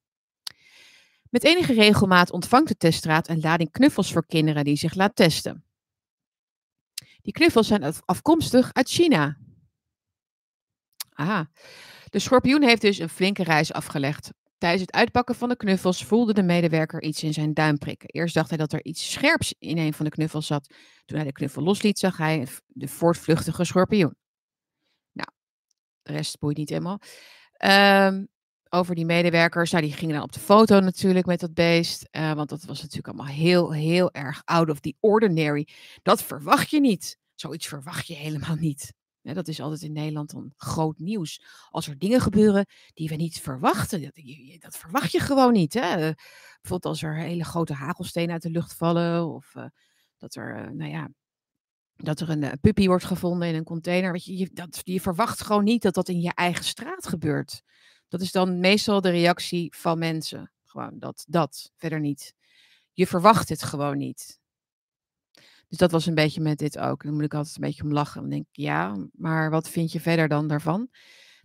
[1.38, 5.64] Met enige regelmaat ontvangt de teststraat een lading knuffels voor kinderen die zich laat testen.
[7.22, 9.38] Die knuffels zijn afkomstig uit China.
[11.10, 11.50] Aha.
[12.10, 14.32] De schorpioen heeft dus een flinke reis afgelegd.
[14.58, 18.10] Tijdens het uitpakken van de knuffels voelde de medewerker iets in zijn duim prikken.
[18.10, 20.74] Eerst dacht hij dat er iets scherps in een van de knuffels zat.
[21.06, 24.16] Toen hij de knuffel losliet, zag hij de voortvluchtige schorpioen.
[25.12, 25.30] Nou,
[26.02, 27.00] de rest boeit niet helemaal.
[27.54, 28.24] Ehm,
[28.70, 29.72] over die medewerkers.
[29.72, 32.08] Nou, die gingen dan op de foto natuurlijk met dat beest.
[32.12, 35.68] Uh, want dat was natuurlijk allemaal heel, heel erg out of the ordinary.
[36.02, 37.18] Dat verwacht je niet.
[37.36, 38.96] Zoiets verwacht je helemaal niet
[39.34, 41.42] dat is altijd in Nederland dan groot nieuws.
[41.70, 44.22] Als er dingen gebeuren die we niet verwachten, dat,
[44.60, 45.74] dat verwacht je gewoon niet.
[45.74, 45.96] Hè?
[46.62, 49.66] Bijvoorbeeld als er hele grote hagelstenen uit de lucht vallen, of uh,
[50.18, 51.10] dat er, nou ja,
[51.96, 54.20] dat er een puppy wordt gevonden in een container.
[54.24, 57.62] Je, dat, je verwacht gewoon niet dat dat in je eigen straat gebeurt.
[58.08, 60.52] Dat is dan meestal de reactie van mensen.
[60.66, 62.34] Gewoon dat, dat, verder niet.
[62.94, 64.40] Je verwacht het gewoon niet.
[65.68, 67.04] Dus dat was een beetje met dit ook.
[67.04, 68.22] Dan moet ik altijd een beetje om lachen.
[68.22, 70.90] Dan denk ik, ja, maar wat vind je verder dan daarvan?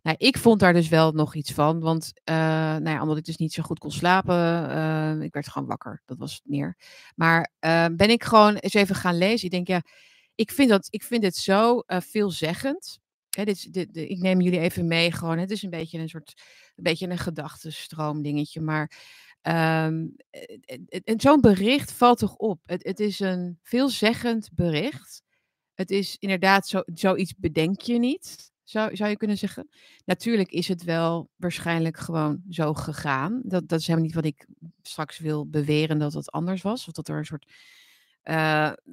[0.03, 1.81] Nou, ik vond daar dus wel nog iets van.
[1.81, 4.71] Want uh, nou ja, omdat ik dus niet zo goed kon slapen.
[4.71, 6.03] Uh, ik werd gewoon wakker.
[6.05, 6.77] Dat was het meer.
[7.15, 9.45] Maar uh, ben ik gewoon eens even gaan lezen.
[9.45, 9.83] Ik denk, ja,
[10.35, 12.99] ik vind, dat, ik vind dit zo veelzeggend.
[13.37, 13.43] Hè,
[13.93, 15.13] ik neem jullie even mee.
[15.13, 16.43] Gewoon, het is een beetje een soort,
[16.77, 18.61] een beetje een gedachtenstroom dingetje.
[18.61, 18.93] Maar
[19.49, 20.17] Um,
[21.17, 22.61] zo'n bericht valt toch op.
[22.65, 25.23] Het, het, is een veelzeggend bericht.
[25.75, 29.69] Het is inderdaad zo, zoiets bedenk je niet, zou, zou je kunnen zeggen.
[30.05, 33.41] Natuurlijk is het wel waarschijnlijk gewoon zo gegaan.
[33.45, 34.47] Dat, dat is helemaal niet wat ik
[34.83, 36.87] straks wil beweren dat het anders was.
[36.87, 37.53] Of dat er een soort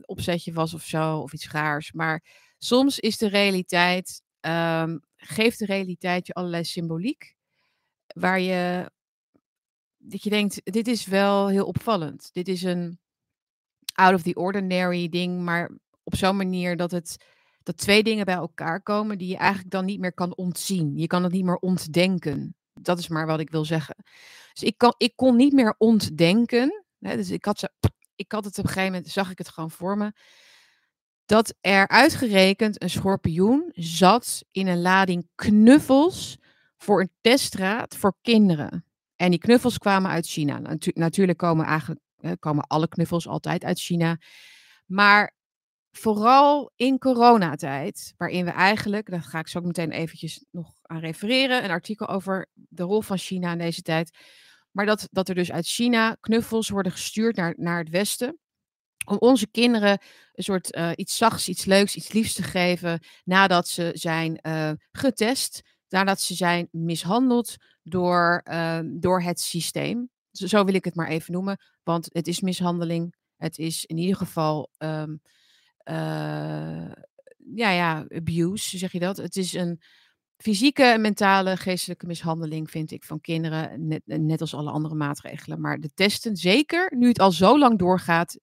[0.06, 1.92] opzetje was of zo, of iets raars.
[1.92, 2.24] Maar
[2.58, 7.36] soms is de realiteit, um, geeft de realiteit je allerlei symboliek.
[8.08, 8.92] Waar je
[9.98, 12.30] dat je denkt, dit is wel heel opvallend.
[12.34, 13.00] Dit is een
[13.94, 15.72] out of the ordinary ding, maar
[16.04, 17.26] op zo'n manier dat het
[17.64, 20.98] dat twee dingen bij elkaar komen die je eigenlijk dan niet meer kan ontzien.
[20.98, 22.56] Je kan het niet meer ontdenken.
[22.74, 23.96] Dat is maar wat ik wil zeggen.
[24.54, 26.86] Dus ik, kan, ik kon niet meer ontdenken.
[27.00, 27.72] Hè, dus ik had, ze,
[28.16, 30.12] ik had het op een gegeven moment, zag ik het gewoon voor me.
[31.30, 36.38] Dat er uitgerekend een schorpioen zat in een lading knuffels
[36.78, 38.86] voor een teststraat voor kinderen.
[39.16, 40.60] En die knuffels kwamen uit China.
[40.94, 42.00] natuurlijk komen, eigenlijk,
[42.40, 44.18] komen alle knuffels altijd uit China.
[44.86, 45.36] Maar
[45.92, 51.64] vooral in coronatijd, waarin we eigenlijk, daar ga ik zo meteen eventjes nog aan refereren,
[51.64, 54.18] een artikel over de rol van China in deze tijd.
[54.72, 58.40] Maar dat, dat er dus uit China knuffels worden gestuurd naar, naar het Westen.
[59.06, 60.00] Om onze kinderen
[60.34, 64.72] een soort uh, iets zachts, iets leuks, iets liefs te geven nadat ze zijn uh,
[64.92, 70.10] getest, nadat ze zijn mishandeld door, uh, door het systeem.
[70.32, 73.16] Zo wil ik het maar even noemen, want het is mishandeling.
[73.36, 75.22] Het is in ieder geval, um,
[75.90, 76.92] uh,
[77.54, 79.18] ja, ja, abuse, zeg je dat?
[79.18, 79.82] Het is een
[80.38, 85.62] fysieke en mentale geestelijke mishandeling, vind ik, van kinderen, net, net als alle andere maatregelen.
[85.62, 88.40] Maar de testen, zeker nu het al zo lang doorgaat,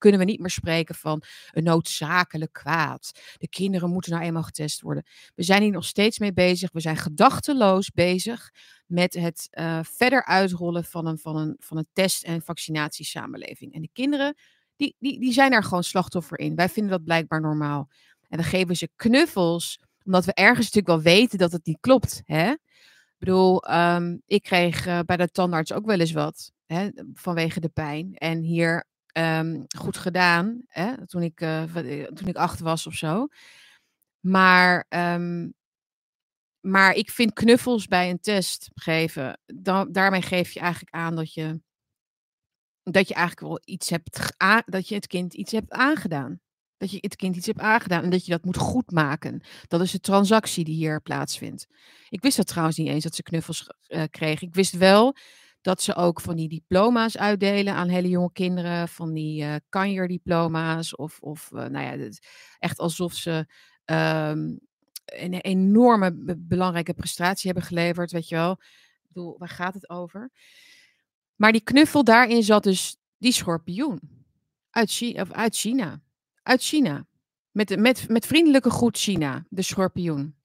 [0.00, 3.20] kunnen we niet meer spreken van een noodzakelijk kwaad.
[3.38, 5.04] De kinderen moeten nou eenmaal getest worden.
[5.34, 6.72] We zijn hier nog steeds mee bezig.
[6.72, 8.50] We zijn gedachteloos bezig
[8.86, 13.74] met het uh, verder uitrollen van een, van, een, van een test- en vaccinatiesamenleving.
[13.74, 14.34] En de kinderen,
[14.76, 16.54] die, die, die zijn daar gewoon slachtoffer in.
[16.54, 17.88] Wij vinden dat blijkbaar normaal.
[18.28, 22.22] En dan geven ze knuffels, omdat we ergens natuurlijk wel weten dat het niet klopt.
[22.24, 22.50] Hè?
[22.50, 27.60] Ik bedoel, um, ik kreeg uh, bij de tandarts ook wel eens wat hè, vanwege
[27.60, 28.14] de pijn.
[28.14, 31.62] En hier um, goed gedaan hè, toen, ik, uh,
[32.04, 33.26] toen ik acht was of zo.
[34.20, 35.54] Maar, um,
[36.60, 41.34] maar ik vind knuffels bij een test geven, dan, daarmee geef je eigenlijk aan dat
[41.34, 41.60] je,
[42.82, 44.34] dat je eigenlijk wel iets hebt,
[44.66, 46.40] dat je het kind iets hebt aangedaan.
[46.76, 49.42] Dat je het kind iets hebt aangedaan en dat je dat moet goedmaken.
[49.68, 51.66] Dat is de transactie die hier plaatsvindt.
[52.08, 54.46] Ik wist dat trouwens niet eens dat ze knuffels uh, kregen.
[54.46, 55.16] Ik wist wel
[55.60, 60.96] dat ze ook van die diploma's uitdelen aan hele jonge kinderen, van die uh, kanjerdiploma's
[60.96, 62.08] of, of uh, nou ja,
[62.58, 63.46] echt alsof ze
[63.84, 64.60] um,
[65.04, 68.52] een enorme belangrijke prestatie hebben geleverd, weet je wel.
[68.52, 70.30] Ik bedoel, waar gaat het over?
[71.36, 74.00] Maar die knuffel daarin zat dus die schorpioen
[74.70, 75.22] uit China.
[75.22, 76.02] Of uit China.
[76.42, 77.06] Uit China.
[77.50, 80.38] Met, met, met vriendelijke groet China, de schorpioen.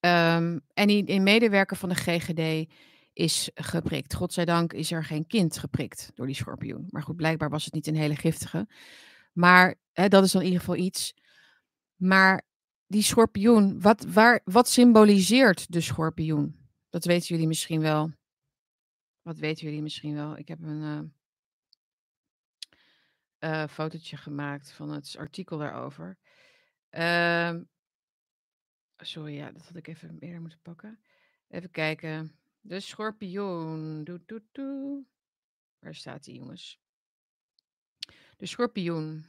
[0.00, 2.70] Um, en die, die medewerker van de GGD
[3.14, 4.14] is geprikt.
[4.14, 6.86] Godzijdank is er geen kind geprikt door die schorpioen.
[6.90, 8.68] Maar goed, blijkbaar was het niet een hele giftige.
[9.32, 11.14] Maar hè, dat is dan in ieder geval iets.
[11.96, 12.42] Maar
[12.86, 16.68] die schorpioen, wat, waar, wat symboliseert de schorpioen?
[16.90, 18.12] Dat weten jullie misschien wel.
[19.22, 20.36] Wat weten jullie misschien wel?
[20.36, 21.12] Ik heb een
[23.40, 26.18] uh, fotootje gemaakt van het artikel daarover.
[26.90, 27.54] Uh,
[28.96, 31.00] sorry, ja, dat had ik even eerder moeten pakken.
[31.48, 32.38] Even kijken.
[32.66, 34.04] De schorpioen.
[34.04, 35.04] Doe, doe, doe.
[35.78, 36.80] Waar staat die, jongens?
[38.36, 39.26] De schorpioen.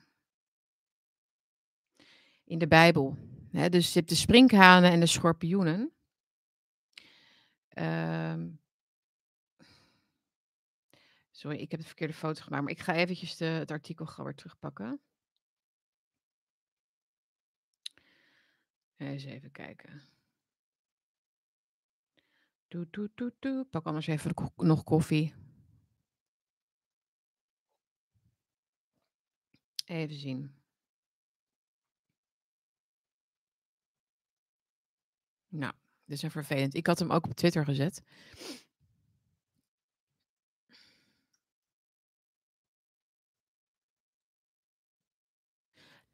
[2.44, 3.18] In de Bijbel.
[3.52, 5.94] Dus je hebt de sprinkhanen en de schorpioenen.
[7.78, 8.62] Um,
[11.32, 12.64] sorry, ik heb de verkeerde foto gemaakt.
[12.64, 15.02] Maar ik ga eventjes de, het artikel gewoon weer terugpakken.
[18.98, 20.02] Eens even kijken.
[22.76, 23.66] Doe, doe, doe, doe.
[23.72, 25.34] Pak anders even nog koffie.
[29.86, 30.56] Even zien.
[35.48, 35.74] Nou,
[36.06, 36.74] dit is een vervelend.
[36.74, 38.04] Ik had hem ook op Twitter gezet.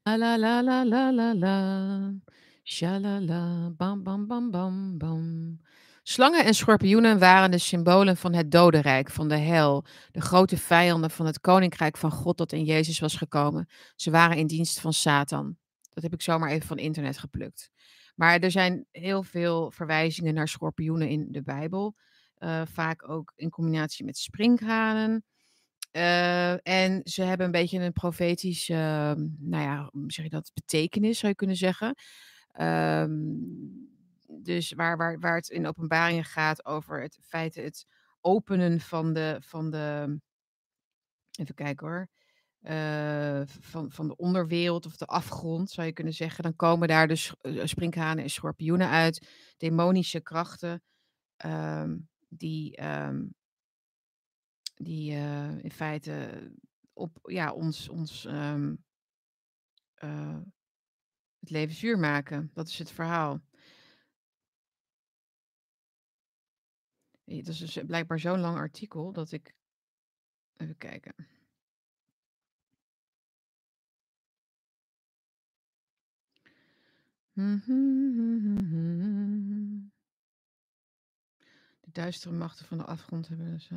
[0.03, 2.13] La la la la la la la.
[2.63, 5.59] Shalala, bam bam bam bam bam.
[6.03, 11.11] Slangen en schorpioenen waren de symbolen van het dodenrijk, van de hel, de grote vijanden
[11.11, 13.69] van het koninkrijk van God dat in Jezus was gekomen.
[13.95, 15.57] Ze waren in dienst van Satan.
[15.89, 17.69] Dat heb ik zomaar even van internet geplukt.
[18.15, 21.95] Maar er zijn heel veel verwijzingen naar schorpioenen in de Bijbel.
[22.39, 25.25] Uh, vaak ook in combinatie met sprinkhanen.
[25.91, 28.73] Uh, en ze hebben een beetje een profetische,
[29.39, 31.95] nou ja, hoe zeg je dat, betekenis zou je kunnen zeggen.
[32.61, 33.90] Um,
[34.41, 37.85] dus waar, waar, waar het in openbaringen gaat over het feit het
[38.21, 40.19] openen van de, van de
[41.39, 42.07] even kijken hoor,
[42.61, 46.43] uh, van, van de onderwereld of de afgrond zou je kunnen zeggen.
[46.43, 50.83] Dan komen daar dus uh, sprinkhanen en schorpioenen uit, demonische krachten,
[51.45, 53.33] um, die, um,
[54.75, 56.51] die uh, in feite
[56.93, 58.83] op ja, ons, ons um,
[61.39, 62.49] het leven zuur maken.
[62.53, 63.39] Dat is het verhaal.
[67.23, 69.55] Het is dus blijkbaar zo'n lang artikel dat ik.
[70.57, 71.13] Even kijken.
[81.79, 83.51] De duistere machten van de afgrond hebben.
[83.51, 83.69] Dus,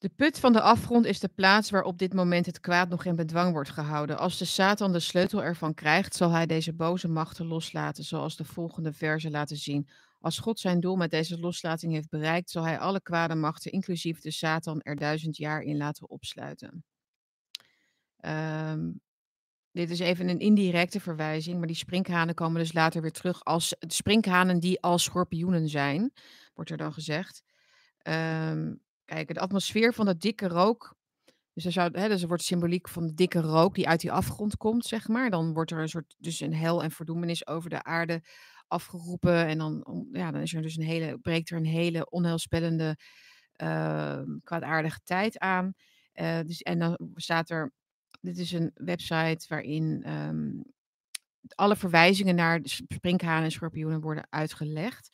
[0.00, 3.04] De put van de afgrond is de plaats waar op dit moment het kwaad nog
[3.04, 4.18] in bedwang wordt gehouden.
[4.18, 8.44] Als de Satan de sleutel ervan krijgt, zal hij deze boze machten loslaten, zoals de
[8.44, 9.88] volgende verzen laten zien.
[10.20, 14.20] Als God zijn doel met deze loslating heeft bereikt, zal hij alle kwade machten, inclusief
[14.20, 16.84] de Satan, er duizend jaar in laten opsluiten.
[18.24, 19.00] Um,
[19.70, 23.76] dit is even een indirecte verwijzing, maar die sprinkhanen komen dus later weer terug als
[23.78, 26.12] sprinkhanen die als schorpioenen zijn,
[26.54, 27.42] wordt er dan gezegd.
[28.02, 28.80] Um,
[29.10, 30.94] Kijk, de atmosfeer van dat dikke rook.
[31.52, 34.12] Dus er, zou, hè, dus er wordt symboliek van de dikke rook die uit die
[34.12, 35.30] afgrond komt, zeg maar.
[35.30, 38.22] Dan wordt er een soort, dus een hel en verdoemenis over de aarde
[38.66, 39.46] afgeroepen.
[39.46, 42.96] En dan, ja, dan is er dus een hele, breekt er een hele onheilspellende,
[43.62, 45.72] uh, kwaadaardige tijd aan.
[46.14, 47.72] Uh, dus, en dan staat er,
[48.20, 50.62] dit is een website waarin um,
[51.54, 55.10] alle verwijzingen naar sprinkhanen en schorpioenen worden uitgelegd.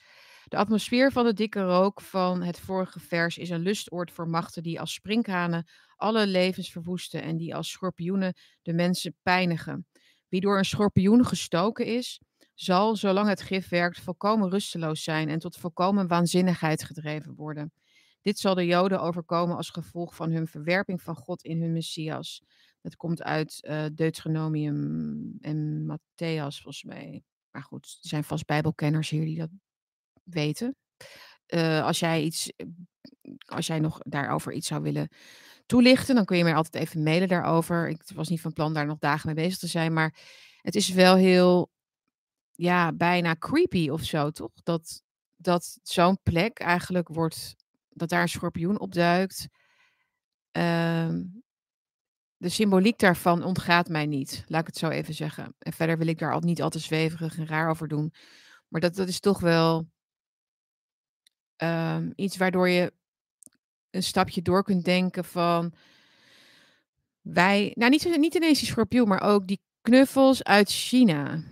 [0.48, 4.62] De atmosfeer van de dikke rook van het vorige vers is een lustoord voor machten
[4.62, 5.66] die als sprinkhanen
[5.96, 9.86] alle levens verwoesten en die als schorpioenen de mensen pijnigen.
[10.28, 12.20] Wie door een schorpioen gestoken is,
[12.54, 17.72] zal, zolang het gif werkt, volkomen rusteloos zijn en tot volkomen waanzinnigheid gedreven worden.
[18.20, 22.42] Dit zal de Joden overkomen als gevolg van hun verwerping van God in hun Messias.
[22.80, 27.22] Dat komt uit uh, Deuteronomium en Matthäus, volgens mij.
[27.50, 29.50] Maar goed, er zijn vast Bijbelkenners hier die dat
[30.30, 30.76] weten.
[31.46, 32.52] Uh, als jij iets,
[33.46, 35.08] als jij nog daarover iets zou willen
[35.66, 37.88] toelichten, dan kun je mij altijd even mailen daarover.
[37.88, 40.14] Ik was niet van plan daar nog dagen mee bezig te zijn, maar
[40.60, 41.70] het is wel heel
[42.52, 44.52] ja, bijna creepy of zo, toch?
[44.62, 45.02] Dat,
[45.36, 47.56] dat zo'n plek eigenlijk wordt,
[47.88, 49.48] dat daar een schorpioen opduikt.
[50.50, 51.22] Ehm,
[52.36, 55.54] de symboliek daarvan ontgaat mij niet, laat ik het zo even zeggen.
[55.58, 58.12] En verder wil ik daar al niet al te zweverig en raar over doen.
[58.68, 59.88] Maar dat, dat is toch wel
[61.56, 62.92] ehm, iets waardoor je
[63.90, 65.74] een stapje door kunt denken van
[67.20, 71.42] wij, nou niet, niet ineens die schorpioen, maar ook die knuffels uit China.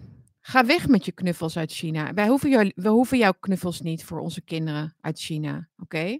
[0.40, 2.14] Ga weg met je knuffels uit China.
[2.14, 6.18] Wij hoeven, jou, we hoeven jouw knuffels niet voor onze kinderen uit China, oké?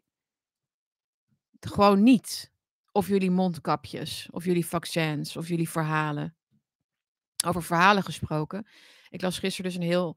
[1.61, 2.53] Gewoon niet.
[2.93, 6.37] Of jullie mondkapjes, of jullie vaccins, of jullie verhalen.
[7.47, 8.67] Over verhalen gesproken.
[9.09, 10.17] Ik las gisteren dus een heel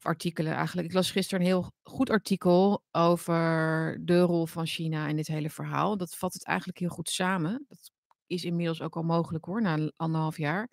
[0.00, 0.88] artikelen eigenlijk.
[0.88, 5.50] Ik las gisteren een heel goed artikel over de rol van China in dit hele
[5.50, 5.96] verhaal.
[5.96, 7.64] Dat vat het eigenlijk heel goed samen.
[7.68, 7.90] Dat
[8.26, 10.70] is inmiddels ook al mogelijk hoor, na anderhalf jaar.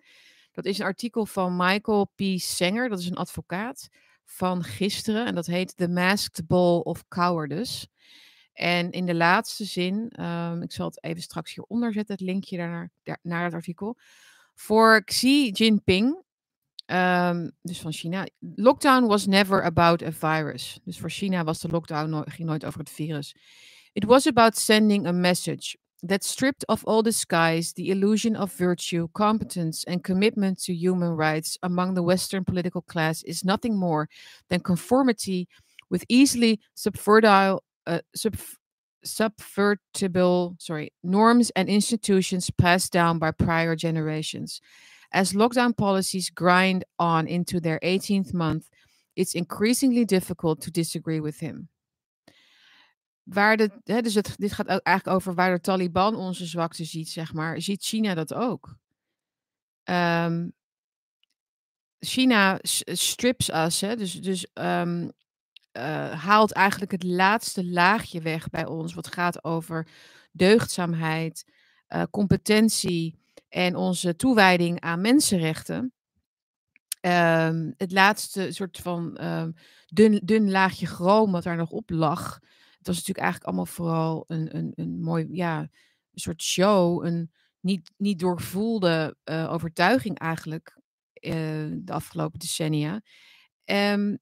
[0.52, 2.22] Dat is een artikel van Michael P.
[2.36, 3.88] Sanger, dat is een advocaat
[4.24, 5.26] van gisteren.
[5.26, 7.86] En dat heet The Masked Ball of Cowardice.
[8.52, 12.56] En in de laatste zin, um, ik zal het even straks hieronder zetten, het linkje
[12.56, 13.98] daarnaar, daar, naar het artikel.
[14.54, 16.22] Voor Xi Jinping,
[16.86, 18.26] um, dus van China,
[18.56, 20.78] lockdown was never about a virus.
[20.84, 23.34] Dus voor China was de lockdown no ging nooit over het virus.
[23.92, 29.08] It was about sending a message that stripped of all disguise the illusion of virtue,
[29.12, 34.08] competence, and commitment to human rights among the Western political class is nothing more
[34.48, 35.48] than conformity
[35.88, 38.36] with easily subvertile, uh, sub,
[39.04, 44.60] subvertible sorry, norms and institutions passed down by prior generations.
[45.14, 48.68] As lockdown policies grind on into their 18th month,
[49.14, 51.68] it's increasingly difficult to disagree with him.
[53.24, 57.08] waar de, hè, dus het, dit gaat eigenlijk over waar de Taliban onze zwakte ziet,
[57.08, 58.76] zeg maar, ziet China dat ook.
[59.84, 60.52] Um,
[61.98, 62.58] China
[62.92, 65.12] strips us, hè, dus, dus um,
[65.72, 69.88] uh, haalt eigenlijk het laatste laagje weg bij ons, wat gaat over
[70.32, 71.44] deugdzaamheid,
[71.88, 73.18] uh, competentie
[73.54, 75.92] en onze toewijding aan mensenrechten.
[77.00, 79.18] Um, het laatste soort van
[79.86, 82.38] dun, dun laagje chroom wat daar nog op lag,
[82.78, 85.68] het was natuurlijk eigenlijk allemaal vooral een, een, een mooi, ja, een
[86.12, 87.04] soort show.
[87.04, 90.80] Een niet, niet doorvoelde uh, overtuiging eigenlijk
[91.20, 91.32] uh,
[91.72, 92.94] de afgelopen decennia.
[93.64, 94.18] Um,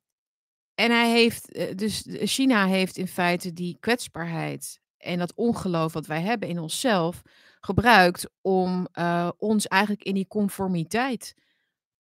[0.74, 6.06] en hij heeft, uh, dus China heeft in feite die kwetsbaarheid en dat ongeloof wat
[6.06, 7.22] wij hebben in onszelf
[7.64, 8.88] gebruikt om
[9.36, 11.34] ons eigenlijk in die conformiteit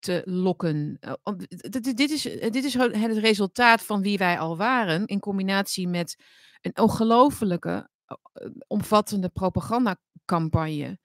[0.02, 0.98] te lokken.
[1.80, 6.22] dit, is, dit is het resultaat van wie wij al waren, in combinatie met
[6.60, 10.98] een ongelofelijke, eh, omvattende propagandacampagne.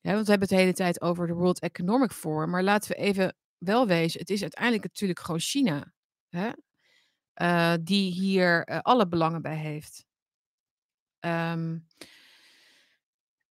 [0.00, 2.50] Want we hebben het de hele tijd over de World Economic Forum.
[2.50, 5.92] Maar laten we even wel wezen, het is uiteindelijk natuurlijk gewoon China.
[6.28, 6.50] Hè?
[7.82, 10.04] Die hier alle belangen bij heeft.
[11.20, 11.86] Um,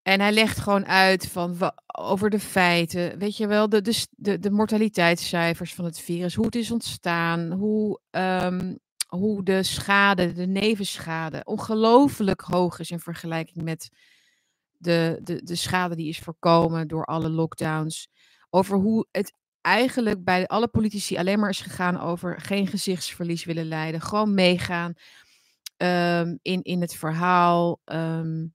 [0.02, 4.50] en hij legt gewoon uit van, over de feiten, weet je wel, de, de, de,
[4.50, 8.78] mortaliteitscijfers van het virus, hoe het is ontstaan, hoe um,
[9.16, 13.90] hoe de schade, de nevenschade, ongelooflijk hoog is in vergelijking met
[14.72, 18.08] de, de, de schade die is voorkomen door alle lockdowns.
[18.50, 23.66] Over hoe het eigenlijk bij alle politici alleen maar is gegaan over geen gezichtsverlies willen
[23.66, 24.00] leiden.
[24.00, 24.92] Gewoon meegaan
[25.76, 27.80] um, in, in het verhaal.
[27.84, 28.54] Um,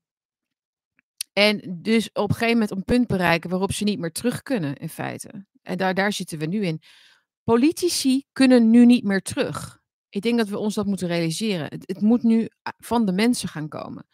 [1.37, 4.75] en dus op een gegeven moment een punt bereiken waarop ze niet meer terug kunnen,
[4.75, 5.45] in feite.
[5.61, 6.81] En daar, daar zitten we nu in.
[7.43, 9.79] Politici kunnen nu niet meer terug.
[10.09, 11.67] Ik denk dat we ons dat moeten realiseren.
[11.69, 14.07] Het, het moet nu van de mensen gaan komen.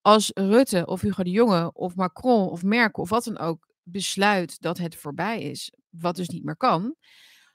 [0.00, 4.60] Als Rutte of Hugo de Jonge of Macron of Merkel of wat dan ook besluit
[4.60, 6.96] dat het voorbij is, wat dus niet meer kan,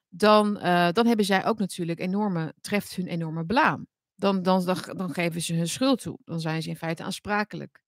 [0.09, 3.87] dan, uh, dan hebben zij ook natuurlijk enorme, treft hun enorme blaam.
[4.15, 6.19] Dan, dan, dan, dan geven ze hun schuld toe.
[6.23, 7.85] Dan zijn ze in feite aansprakelijk.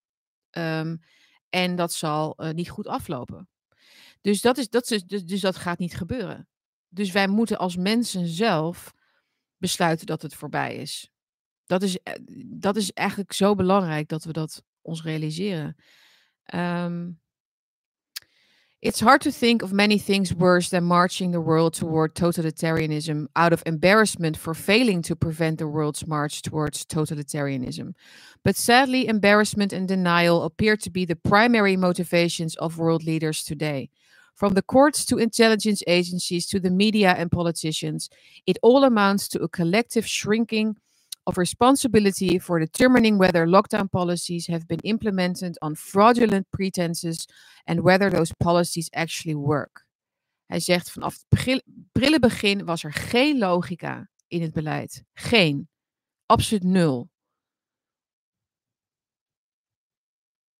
[0.51, 0.99] Um,
[1.49, 3.49] en dat zal uh, niet goed aflopen.
[4.21, 6.47] Dus dat, is, dat dus, dus dat gaat niet gebeuren.
[6.87, 8.93] Dus wij moeten als mensen zelf
[9.57, 11.11] besluiten dat het voorbij is.
[11.65, 12.13] Dat is, eh,
[12.45, 15.75] dat is eigenlijk zo belangrijk dat we dat ons realiseren.
[16.53, 17.21] Um,
[18.81, 23.51] It's hard to think of many things worse than marching the world toward totalitarianism out
[23.51, 27.93] of embarrassment for failing to prevent the world's march towards totalitarianism.
[28.45, 33.89] But sadly, embarrassment and denial appear to be the primary motivations of world leaders today.
[34.33, 38.09] From the courts to intelligence agencies to the media and politicians,
[38.47, 40.77] it all amounts to a collective shrinking
[41.29, 47.27] of responsibility for determining whether lockdown policies have been implemented on fraudulent pretenses
[47.65, 49.85] and whether those policies actually work.
[50.45, 55.03] Hij zegt vanaf het prille begin was er geen logica in het beleid.
[55.13, 55.69] Geen.
[56.25, 57.09] Absoluut nul.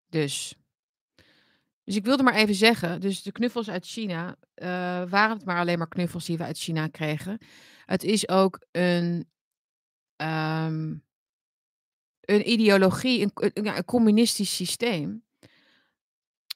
[0.10, 0.56] Dus.
[1.84, 4.66] Dus ik wilde maar even zeggen, dus de knuffels uit China, uh,
[5.10, 7.38] waren het maar alleen maar knuffels die we uit China kregen.
[7.86, 9.30] Het is ook een,
[10.22, 11.04] um,
[12.22, 15.24] een ideologie, een, een, een communistisch systeem,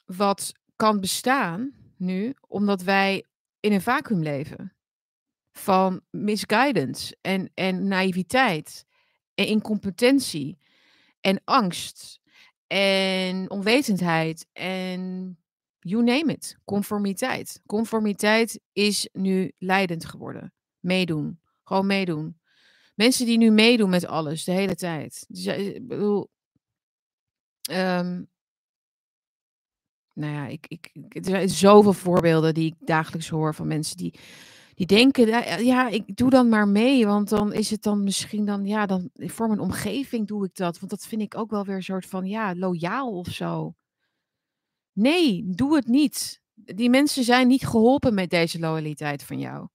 [0.05, 3.25] wat kan bestaan nu, omdat wij
[3.59, 4.73] in een vacuüm leven
[5.51, 8.85] van misguidance en, en naïviteit
[9.35, 10.57] en incompetentie
[11.21, 12.19] en angst
[12.67, 15.37] en onwetendheid en
[15.79, 17.61] you name it, conformiteit.
[17.65, 20.53] Conformiteit is nu leidend geworden.
[20.79, 22.41] Meedoen, gewoon meedoen.
[22.93, 25.25] Mensen die nu meedoen met alles de hele tijd.
[25.27, 26.29] Dus, ik bedoel,
[27.71, 28.31] um,
[30.13, 34.19] nou ja, ik, ik, er zijn zoveel voorbeelden die ik dagelijks hoor van mensen die,
[34.73, 35.27] die denken,
[35.65, 39.09] ja, ik doe dan maar mee, want dan is het dan misschien dan, ja, dan
[39.13, 42.05] voor mijn omgeving doe ik dat, want dat vind ik ook wel weer een soort
[42.05, 43.73] van, ja, loyaal of zo.
[44.91, 46.41] Nee, doe het niet.
[46.53, 49.67] Die mensen zijn niet geholpen met deze loyaliteit van jou.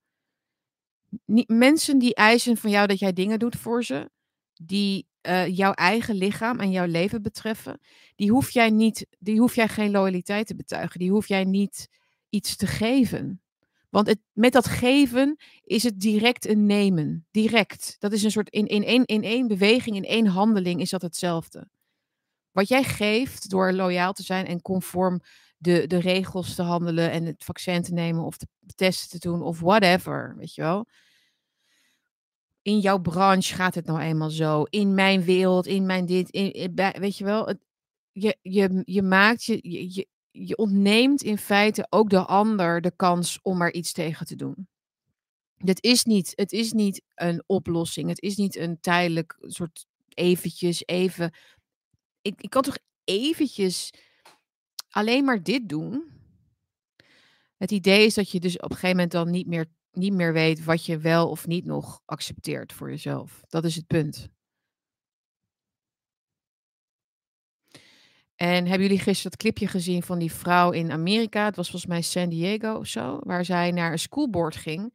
[1.45, 4.09] Mensen die eisen van jou dat jij dingen doet voor ze,
[4.53, 7.79] die uh, jouw eigen lichaam en jouw leven betreffen,
[8.15, 10.99] die hoef jij niet, die hoef jij geen loyaliteit te betuigen.
[10.99, 11.87] Die hoef jij niet
[12.29, 13.41] iets te geven.
[13.89, 17.27] Want het, met dat geven is het direct een nemen.
[17.31, 17.95] Direct.
[17.99, 21.01] Dat is een soort in, in, één, in één beweging, in één handeling is dat
[21.01, 21.69] hetzelfde.
[22.51, 25.21] Wat jij geeft door loyaal te zijn en conform
[25.59, 29.41] de, de regels te handelen en het vaccin te nemen of de testen te doen
[29.41, 30.87] of whatever, weet je wel
[32.61, 34.63] in jouw branche gaat het nou eenmaal zo.
[34.63, 37.47] In mijn wereld, in mijn dit, in, weet je wel.
[37.47, 37.57] Het,
[38.11, 39.59] je, je, je maakt, je,
[39.93, 44.35] je, je ontneemt in feite ook de ander de kans om er iets tegen te
[44.35, 44.67] doen.
[45.57, 48.09] Het is niet, het is niet een oplossing.
[48.09, 51.33] Het is niet een tijdelijk soort eventjes, even.
[52.21, 53.93] Ik, ik kan toch eventjes
[54.89, 56.11] alleen maar dit doen?
[57.57, 60.33] Het idee is dat je dus op een gegeven moment dan niet meer niet meer
[60.33, 63.41] weet wat je wel of niet nog accepteert voor jezelf.
[63.47, 64.29] Dat is het punt.
[68.35, 71.45] En hebben jullie gisteren dat clipje gezien van die vrouw in Amerika?
[71.45, 74.93] Het was volgens mij San Diego of zo, waar zij naar een schoolboard ging.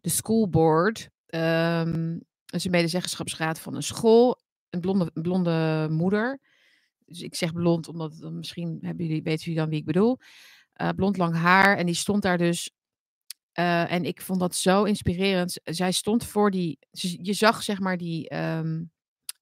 [0.00, 4.40] De schoolboard um, een medezeggenschapsraad van een school.
[4.70, 6.40] Een blonde, blonde moeder.
[7.08, 10.18] Dus ik zeg blond, omdat misschien hebben jullie, weten jullie dan wie ik bedoel.
[10.76, 11.76] Uh, blond lang haar.
[11.76, 12.70] En die stond daar dus
[13.58, 15.60] uh, en ik vond dat zo inspirerend.
[15.64, 16.78] Zij stond voor die.
[17.22, 18.36] Je zag zeg maar die.
[18.36, 18.90] Um,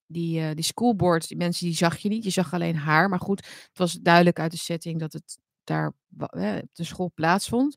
[0.08, 2.24] die, uh, die schoolboard, die mensen die zag je niet.
[2.24, 3.08] Je zag alleen haar.
[3.08, 6.30] Maar goed, het was duidelijk uit de setting dat het daar op
[6.72, 7.76] de school plaatsvond.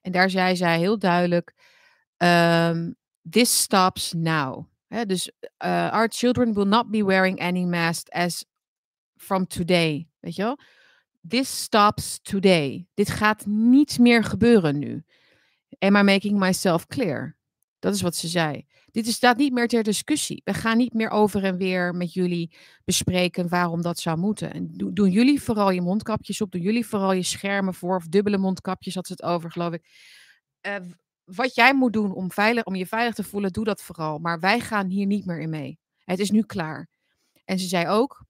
[0.00, 1.54] En daar zei zij heel duidelijk:
[2.16, 2.96] um,
[3.30, 4.66] This stops now.
[5.06, 8.44] Dus our children will not be wearing any mask as
[9.20, 10.08] from today.
[10.20, 10.58] Weet je wel?
[11.28, 12.86] This stops today.
[12.94, 15.04] Dit gaat niet meer gebeuren nu.
[15.78, 17.36] Am I making myself clear?
[17.78, 18.66] Dat is wat ze zei.
[18.90, 20.40] Dit is, staat niet meer ter discussie.
[20.44, 24.52] We gaan niet meer over en weer met jullie bespreken waarom dat zou moeten.
[24.52, 26.50] En doen jullie vooral je mondkapjes op.
[26.50, 27.96] Doen jullie vooral je schermen voor.
[27.96, 29.84] Of dubbele mondkapjes had ze het over, geloof ik.
[30.66, 30.74] Uh,
[31.24, 34.18] wat jij moet doen om, veilig, om je veilig te voelen, doe dat vooral.
[34.18, 35.78] Maar wij gaan hier niet meer in mee.
[36.04, 36.88] Het is nu klaar.
[37.44, 38.24] En ze zei ook,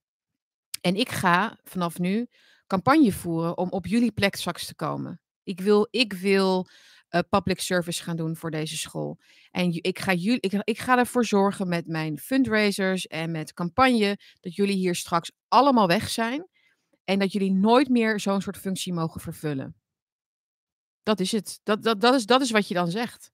[0.81, 2.29] en ik ga vanaf nu
[2.67, 5.21] campagne voeren om op jullie plek straks te komen.
[5.43, 6.67] Ik wil, ik wil
[7.11, 9.19] uh, public service gaan doen voor deze school.
[9.51, 14.55] En ik ga, jullie, ik ga ervoor zorgen met mijn fundraisers en met campagne dat
[14.55, 16.49] jullie hier straks allemaal weg zijn.
[17.05, 19.75] En dat jullie nooit meer zo'n soort functie mogen vervullen.
[21.03, 21.61] Dat is het.
[21.63, 23.31] Dat, dat, dat, is, dat is wat je dan zegt.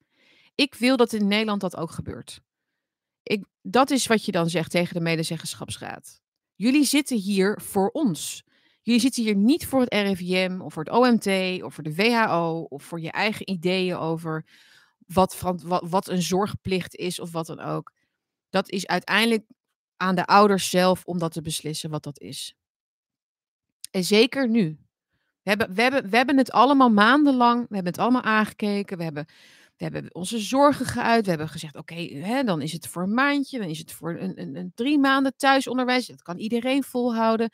[0.55, 2.41] Ik wil dat in Nederland dat ook gebeurt.
[3.23, 6.21] Ik, dat is wat je dan zegt tegen de medezeggenschapsraad.
[6.57, 8.45] Jullie zitten hier voor ons.
[8.83, 12.67] Jullie zitten hier niet voor het RIVM of voor het OMT of voor de WHO
[12.69, 14.45] of voor je eigen ideeën over
[15.07, 17.93] wat, wat, wat een zorgplicht is of wat dan ook.
[18.51, 19.45] Dat is uiteindelijk
[19.97, 22.55] aan de ouders zelf om dat te beslissen wat dat is.
[23.91, 24.79] En zeker nu.
[25.43, 29.05] We hebben, we hebben, we hebben het allemaal maandenlang, we hebben het allemaal aangekeken, we
[29.05, 29.27] hebben,
[29.77, 33.59] we hebben onze zorgen geuit, we hebben gezegd, oké, dan is het voor een maandje,
[33.59, 37.51] dan is het voor een, een, een drie maanden thuisonderwijs, dat kan iedereen volhouden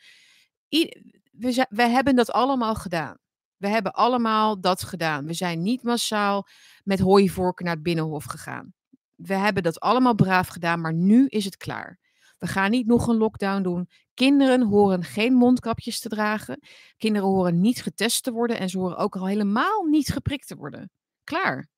[1.31, 3.17] we, we hebben dat allemaal gedaan.
[3.57, 5.25] We hebben allemaal dat gedaan.
[5.25, 6.47] We zijn niet massaal
[6.83, 8.73] met hooivorken naar het binnenhof gegaan.
[9.15, 11.99] We hebben dat allemaal braaf gedaan, maar nu is het klaar.
[12.37, 13.89] We gaan niet nog een lockdown doen.
[14.13, 16.59] Kinderen horen geen mondkapjes te dragen.
[16.97, 20.55] Kinderen horen niet getest te worden en ze horen ook al helemaal niet geprikt te
[20.55, 20.91] worden.
[21.23, 21.69] Klaar.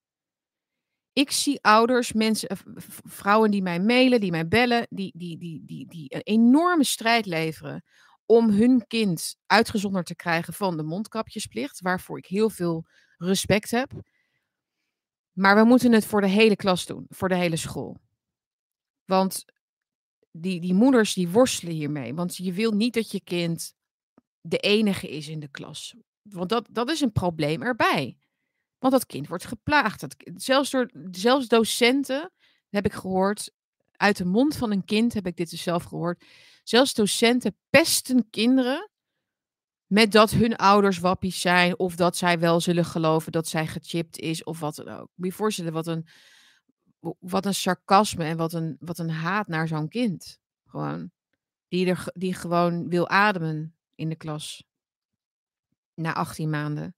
[1.16, 2.58] Ik zie ouders, mensen, eh,
[3.04, 7.26] vrouwen die mij mailen, die mij bellen, die, die, die, die, die een enorme strijd
[7.26, 7.84] leveren
[8.26, 12.86] om hun kind uitgezonderd te krijgen van de mondkapjesplicht, waarvoor ik heel veel
[13.18, 13.92] respect heb.
[15.32, 17.98] Maar we moeten het voor de hele klas doen, voor de hele school.
[19.06, 19.46] Want
[20.32, 22.14] die, die moeders die worstelen hiermee.
[22.14, 23.74] Want je wil niet dat je kind
[24.42, 25.96] de enige is in de klas.
[26.22, 28.18] Want dat, dat is een probleem erbij.
[28.86, 30.00] Want dat kind wordt geplaagd.
[30.00, 32.32] Dat, zelfs, door, zelfs docenten,
[32.70, 33.52] heb ik gehoord,
[33.92, 36.26] uit de mond van een kind heb ik dit dus zelf gehoord.
[36.64, 38.90] Zelfs docenten pesten kinderen
[39.86, 44.20] met dat hun ouders wappies zijn of dat zij wel zullen geloven dat zij gechipt
[44.20, 45.10] is of wat dan ook.
[45.16, 46.08] Moet je voorstellen wat een,
[47.20, 50.40] wat een sarcasme en wat een, wat een haat naar zo'n kind.
[50.66, 51.12] Gewoon.
[51.68, 54.64] Die, er, die gewoon wil ademen in de klas.
[55.94, 56.95] Na 18 maanden.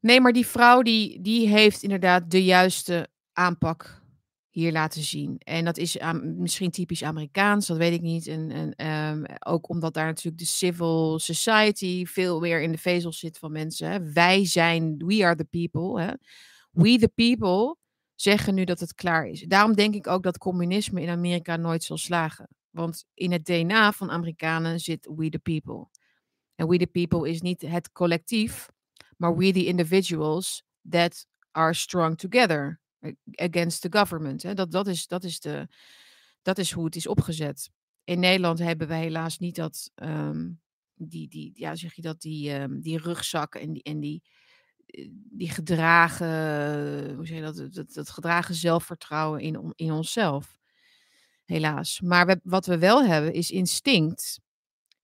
[0.00, 4.00] Nee, maar die vrouw die, die heeft inderdaad de juiste aanpak
[4.50, 5.38] hier laten zien.
[5.38, 8.26] En dat is misschien typisch Amerikaans, dat weet ik niet.
[8.26, 13.12] En, en ehm, ook omdat daar natuurlijk de civil society veel meer in de vezel
[13.12, 14.12] zit van mensen.
[14.12, 16.02] Wij zijn, we are the people.
[16.02, 16.12] Hè.
[16.70, 17.76] We the people
[18.14, 19.40] zeggen nu dat het klaar is.
[19.40, 22.48] Daarom denk ik ook dat communisme in Amerika nooit zal slagen.
[22.70, 25.88] Want in het DNA van Amerikanen zit we the people.
[26.54, 28.68] En we the people is niet het collectief,
[29.20, 32.80] maar we the individuals that are strong together
[33.34, 34.42] against the government.
[34.42, 34.54] Hè.
[34.54, 35.68] Dat, dat, is, dat, is de,
[36.42, 37.70] dat is hoe het is opgezet.
[38.04, 40.60] In Nederland hebben we helaas niet dat, um,
[40.94, 44.22] die, die, ja, zeg je dat, die, um, die rugzak en die, en die,
[44.86, 50.58] eh, die gedragen, hoe zeg je dat, dat, dat gedragen zelfvertrouwen in, in onszelf.
[51.44, 52.00] Helaas.
[52.00, 54.40] Maar we, wat we wel hebben is instinct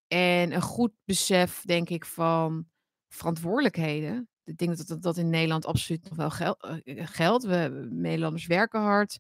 [0.08, 2.66] en een goed besef, denk ik, van
[3.08, 7.44] verantwoordelijkheden ik denk dat dat in Nederland absoluut nog wel gel uh, geldt.
[7.44, 9.18] We, Nederlanders werken hard.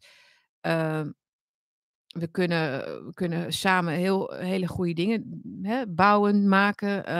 [0.62, 1.06] Uh,
[2.06, 7.10] we, kunnen, we kunnen samen heel, hele goede dingen hè, bouwen, maken.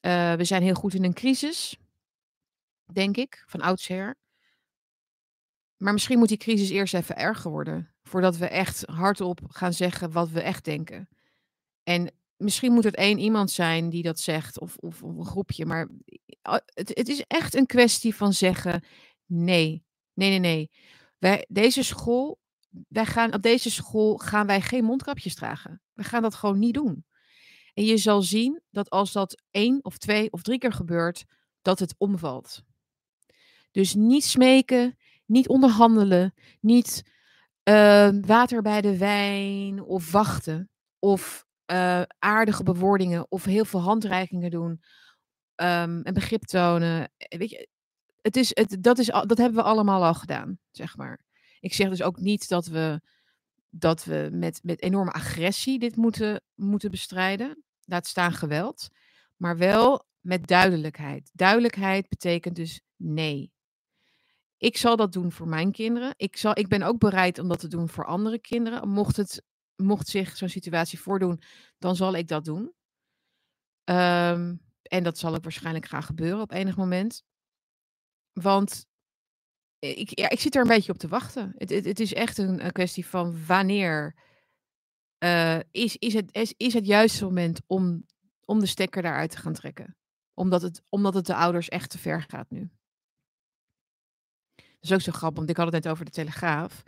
[0.00, 1.76] Uh, we zijn heel goed in een crisis,
[2.92, 4.14] denk ik, van oudsher.
[5.76, 7.94] Maar misschien moet die crisis eerst even erger worden.
[8.02, 11.08] Voordat we echt hardop gaan zeggen wat we echt denken.
[11.82, 15.66] En misschien moet het één iemand zijn die dat zegt, of, of, een groepje.
[15.66, 15.88] Maar
[16.42, 18.84] het, het, is echt een kwestie van zeggen:
[19.26, 20.70] nee, nee, nee, nee.
[21.18, 22.38] Wij, deze school,
[22.88, 25.82] wij gaan, op deze school gaan wij geen mondkapjes dragen.
[25.92, 27.04] We gaan dat gewoon niet doen.
[27.74, 31.24] En je zal zien dat als dat één of twee of drie keer gebeurt,
[31.62, 32.62] dat het omvalt.
[33.70, 37.02] Dus niet smeken, niet onderhandelen, niet
[37.64, 40.70] uh, water bij de wijn of wachten.
[40.98, 44.70] Of uh, aardige bewoordingen of heel veel handreikingen doen
[45.56, 47.12] um, en begrip tonen.
[47.16, 47.68] Eh, weet je,
[48.20, 51.20] het is, het, dat, is, dat hebben we allemaal al gedaan, zeg maar.
[51.60, 53.00] Ik zeg dus ook niet dat we,
[53.70, 57.64] dat we met, met enorme agressie dit moeten, moeten bestrijden.
[57.84, 58.88] Laat staan geweld.
[59.36, 61.30] Maar wel met duidelijkheid.
[61.32, 63.52] Duidelijkheid betekent dus nee.
[64.56, 66.14] Ik zal dat doen voor mijn kinderen.
[66.16, 68.88] Ik, zal, ik ben ook bereid om dat te doen voor andere kinderen.
[68.88, 69.42] Mocht het
[69.76, 71.42] mocht zich zo'n situatie voordoen,
[71.78, 72.72] dan zal ik dat doen.
[73.84, 77.24] Um, en dat zal ook waarschijnlijk gaan gebeuren op enig moment.
[78.32, 78.86] Want
[79.78, 81.52] ik, ja, ik zit er een beetje op te wachten.
[81.56, 84.14] Het, het, het is echt een, kwestie van wanneer
[85.18, 88.06] uh, is, is, het, is, is het juiste moment om,
[88.44, 89.96] om de stekker daaruit te gaan trekken.
[90.34, 92.70] Omdat het, omdat het de ouders echt te ver gaat nu.
[94.54, 96.82] Dat is ook zo grappig, want ik had het net over de Telegraaf.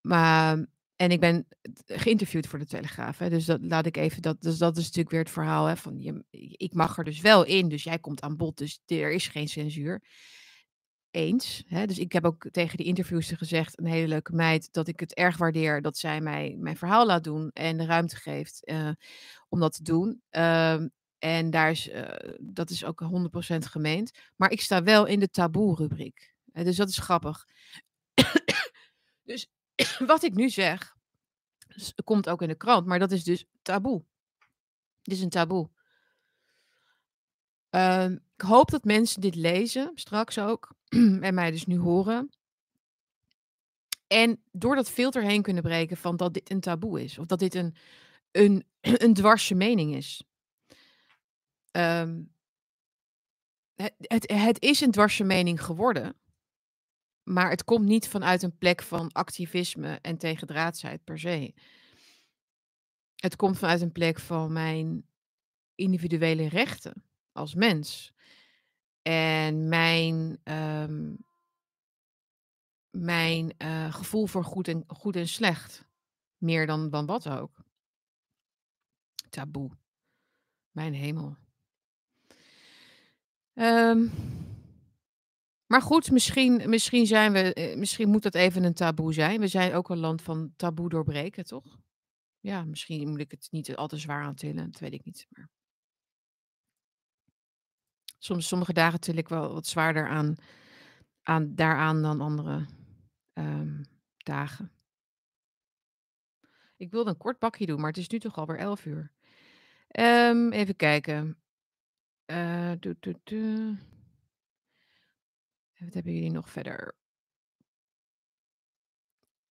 [0.00, 0.66] Maar
[0.96, 1.46] en ik ben
[1.86, 3.18] geïnterviewd voor de Telegraaf.
[3.18, 4.22] Hè, dus dat laat ik even.
[4.22, 5.66] Dat, dus dat is natuurlijk weer het verhaal.
[5.66, 6.24] Hè, van je,
[6.56, 7.68] ik mag er dus wel in.
[7.68, 8.58] Dus jij komt aan bod.
[8.58, 10.02] Dus er is geen censuur.
[11.10, 11.62] Eens.
[11.66, 13.78] Hè, dus ik heb ook tegen die interviewster gezegd.
[13.78, 14.72] Een hele leuke meid.
[14.72, 17.50] Dat ik het erg waardeer dat zij mij mijn verhaal laat doen.
[17.52, 18.90] En de ruimte geeft uh,
[19.48, 20.22] om dat te doen.
[20.30, 20.80] Uh,
[21.18, 22.08] en daar is, uh,
[22.40, 23.02] dat is ook
[23.52, 24.10] 100% gemeend.
[24.36, 26.34] Maar ik sta wel in de taboe-rubriek.
[26.44, 27.44] dus dat is grappig.
[29.22, 29.48] dus
[30.06, 30.96] wat ik nu zeg,
[32.04, 34.04] komt ook in de krant, maar dat is dus taboe.
[35.02, 35.70] Dit is een taboe.
[37.70, 40.74] Uh, ik hoop dat mensen dit lezen, straks ook,
[41.20, 42.30] en mij dus nu horen.
[44.06, 47.18] En door dat filter heen kunnen breken van dat dit een taboe is.
[47.18, 47.76] Of dat dit een,
[48.30, 48.64] een,
[49.24, 50.24] een mening is.
[51.72, 52.34] Um,
[53.74, 56.16] het, het, is een dwarse mening geworden.
[57.28, 61.54] Maar het komt niet vanuit een plek van activisme en tegendraadsheid per se.
[63.16, 65.06] Het komt vanuit een plek van mijn
[65.74, 68.12] individuele rechten als mens.
[69.02, 71.14] En mijn, ehm
[72.90, 75.84] mijn, eh, gevoel voor goed en goed en slecht.
[76.36, 77.64] Meer dan dan wat ook.
[79.30, 79.70] Taboe.
[80.70, 81.36] Mijn hemel.
[83.52, 84.06] Ehm,
[85.66, 89.40] maar goed, misschien misschien zijn we eh, misschien moet dat even een taboe zijn.
[89.40, 91.78] We zijn ook een land van taboe doorbreken, toch?
[92.40, 95.26] Ja, misschien moet ik het niet al te zwaar aantillen, dat weet ik niet,
[98.18, 100.36] Soms sommige dagen til ik wel wat zwaarder aan
[101.22, 102.66] aan daaraan dan andere,
[103.32, 103.82] ehm,
[104.16, 104.70] dagen.
[106.76, 109.12] Ik wilde een kort bakje doen, maar het is nu toch alweer 11:00.
[109.88, 111.36] Ehm, even kijken.
[112.80, 113.76] Tu tu tu.
[115.78, 116.94] Wat hebben jullie nog verder?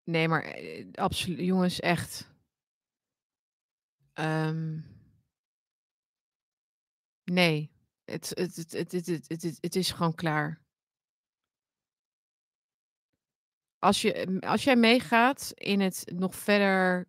[0.03, 2.33] Nee, maar, eh, absolu jongens, echt.
[4.13, 4.79] Ehm
[7.31, 7.71] Nee,
[8.03, 10.63] het het het het het het het het is gewoon klaar.
[13.79, 17.07] Als je als jij meegaat in het nog verder,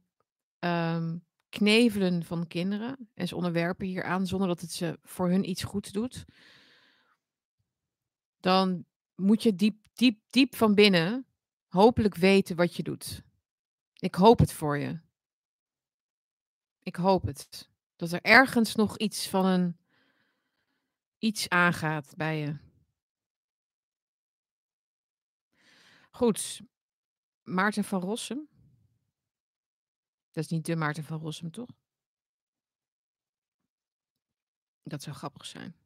[0.59, 5.63] ehm, knevelen van kinderen en ze onderwerpen hieraan zonder dat het ze voor hun iets
[5.65, 6.25] goeds doet
[8.41, 8.85] dan
[9.17, 11.27] moet je diep diep diep van binnen
[11.67, 13.23] hopelijk weten wat je doet.
[13.95, 15.01] Ik hoop het voor je.
[16.83, 17.71] Ik hoop het.
[17.97, 19.79] Dat er ergens nog iets van een
[21.19, 22.59] iets aangaat bij je.
[26.11, 26.61] Goed.
[27.43, 28.49] Maarten van Rossum.
[30.31, 31.71] Dat is niet de Maarten van Rossum, toch?
[34.83, 35.86] Dat zou grappig zijn.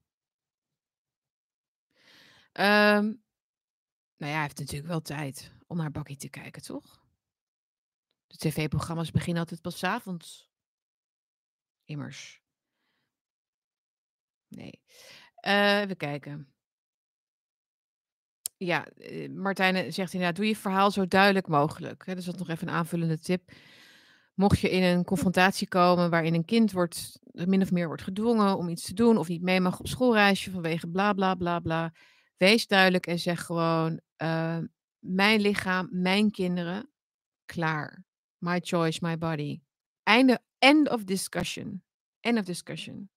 [2.61, 3.05] Ehm,
[4.17, 7.05] nou ja, hij heeft natuurlijk wel tijd om naar Bakkie te kijken, toch?
[8.27, 10.51] De tv-programma's beginnen altijd pas avonds.
[11.85, 12.43] Immers.
[14.49, 14.83] Nee.
[15.35, 16.53] Eh, even kijken.
[18.57, 22.69] Ja, eh, Martijn zegt inderdaad: "Doe je verhaal zo duidelijk mogelijk." Dus dat nog even
[22.69, 23.53] een aanvullende tip.
[24.35, 28.57] Mocht je in een confrontatie komen waarin een kind wordt min of meer wordt gedwongen
[28.57, 31.93] om iets te doen of niet mee mag op schoolreisje vanwege bla bla bla bla.
[32.41, 34.59] Wees duidelijk en zeg gewoon: uh,
[34.99, 36.91] "Mijn lichaam, mijn kinderen,
[37.45, 38.05] klaar.
[38.39, 39.61] My choice, my body."
[40.03, 41.83] Einde end of discussion.
[42.21, 43.11] End of discussion.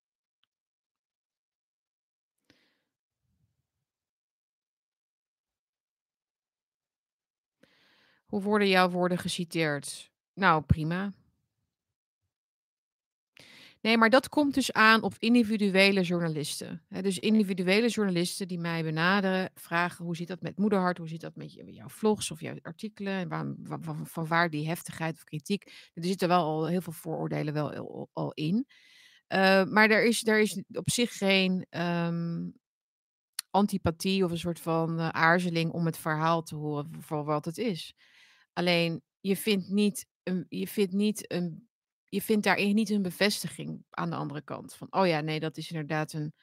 [8.25, 10.11] Hoe worden jouw woorden geciteerd?
[10.33, 11.11] Nou, prima.
[13.83, 16.85] Nee, maar dat komt dus aan op individuele journalisten.
[17.01, 20.97] Dus individuele journalisten die mij benaderen, vragen: "Hoe zit dat met Moederhart?
[20.97, 23.13] Hoe zit dat met jouw vlogs of jouw artikelen?
[23.13, 25.63] En waarom wa wa van waar die heftigheid of kritiek?"
[25.93, 28.65] Er zitten wel al heel veel vooroordelen wel al in.
[29.33, 32.49] Uh, maar er is er is op zich geen, ehm,
[33.49, 37.57] antipathie of een soort van, uh, aarzeling om het verhaal te horen voor wat het
[37.57, 37.93] is.
[38.53, 41.67] Alleen, je vindt niet een je vindt niet een
[42.13, 45.57] je vindt daarin niet een bevestiging aan de andere kant van: "Oh ja, nee, dat
[45.57, 46.33] is inderdaad een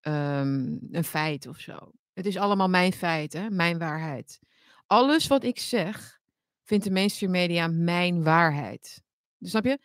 [0.00, 4.38] ehm, een feit of zo." Het is allemaal mijn feit, hè, mijn waarheid.
[4.86, 6.20] Alles wat ik zeg,
[6.64, 9.02] vindt de mainstream media mijn waarheid.
[9.40, 9.78] Snap je?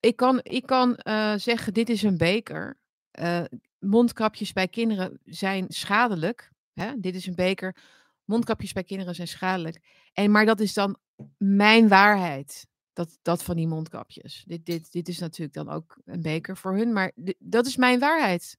[0.00, 2.78] Ik kan ik kan, uh, zeggen: "Dit is een beker."
[3.20, 3.44] Uh,
[3.78, 7.00] mondkapjes bij kinderen zijn schadelijk, hè.
[7.00, 7.76] Dit is een beker.
[8.24, 9.80] Mondkapjes bij kinderen zijn schadelijk.
[10.12, 10.98] En maar dat is dan
[11.36, 12.66] mijn waarheid.
[12.98, 14.44] Dat dat van die mondkapjes.
[14.46, 17.98] Dit dit dit is natuurlijk dan ook een beker voor hun, maar dat is mijn
[17.98, 18.56] waarheid.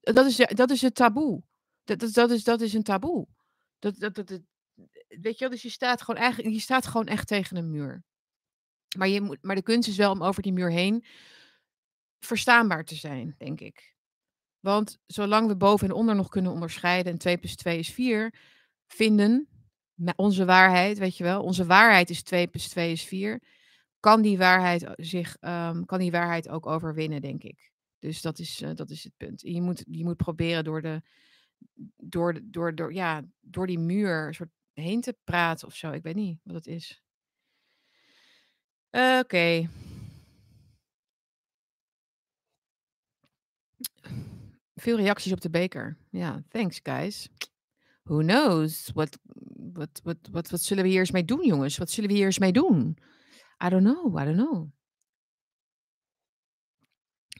[0.00, 1.42] Dat is dat is het taboe.
[1.84, 3.26] Dat dat dat is dat is een taboe.
[3.78, 4.42] Dat dat dat het
[5.08, 8.04] weet je wel, dus je staat gewoon eigenlijk je staat gewoon echt tegen een muur.
[8.96, 11.04] Maar je moet maar de kunst is wel om over die muur heen
[12.20, 13.96] verstaanbaar te zijn, denk ik.
[14.60, 18.34] Want zolang we boven en onder nog kunnen onderscheiden en 2 + 2 is 4
[18.86, 19.48] vinden,
[20.16, 23.54] onze waarheid, weet je wel, onze waarheid is 2 + 2 is 4,
[24.06, 27.72] kan die waarheid zich, um, kan die waarheid ook overwinnen, denk ik.
[27.98, 29.40] Dus dat is, uh, dat is het punt.
[29.40, 31.02] Je moet je moet proberen door de
[31.96, 35.90] door door door ja, door die muur soort heen te praten of zo.
[35.90, 37.02] Ik weet niet wat het is.
[38.90, 39.68] Oké.
[44.74, 45.96] Veel reacties op de beker.
[46.10, 47.28] Ja, thanks guys.
[48.02, 48.90] Who knows?
[48.92, 51.76] Wat zullen we hier eens mee doen, jongens?
[51.76, 52.98] Wat zullen we hier eens mee doen?
[53.64, 54.70] I don't know, I don't know.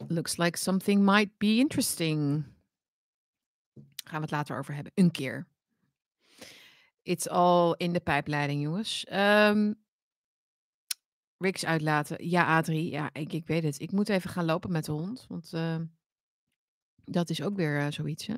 [0.09, 2.45] Looks like something might be interesting.
[4.05, 5.47] Gaan we het later over hebben, een keer.
[7.03, 9.07] It's all in de pijpleiding, jongens.
[9.13, 9.85] Um,
[11.39, 12.29] Riks uitlaten.
[12.29, 12.91] Ja, Adrie.
[12.91, 13.81] Ja, ik, weet het.
[13.81, 15.27] Ik moet even gaan lopen met de hond.
[15.29, 15.81] Want uh,
[17.05, 18.35] dat is ook weer uh, zoiets, hè?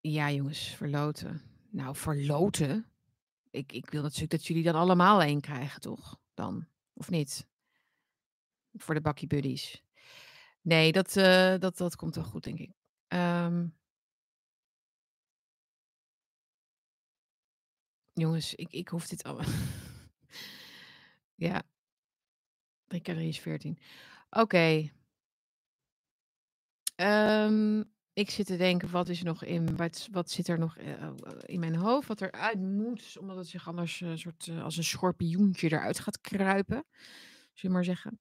[0.00, 1.42] Ja, jongens, verloten.
[1.70, 2.86] Nou, verloten?
[3.50, 6.18] Ik ik wil natuurlijk dat jullie dan allemaal één krijgen, toch?
[6.34, 7.46] Dan, of niet?
[8.72, 9.82] Voor de Bakkie Buddies.
[10.62, 12.70] Nee, dat, eh, dat dat komt wel goed, denk ik.
[13.08, 13.66] Ehm
[18.12, 19.40] Jongens, ik ik hoef dit al
[21.34, 21.62] Ja.
[22.86, 23.78] 3 keer 3 is 14.
[24.30, 24.90] Oké.
[26.94, 27.82] Ehm,
[28.18, 31.10] ik zit te denken, wat is er nog in wat wat zit er nog, eh,
[31.44, 34.84] in mijn hoofd, wat eruit moet, omdat het zich anders, eh, soort, eh, als een
[34.84, 36.84] schorpioentje eruit gaat kruipen,
[37.52, 38.18] zullen we maar zeggen.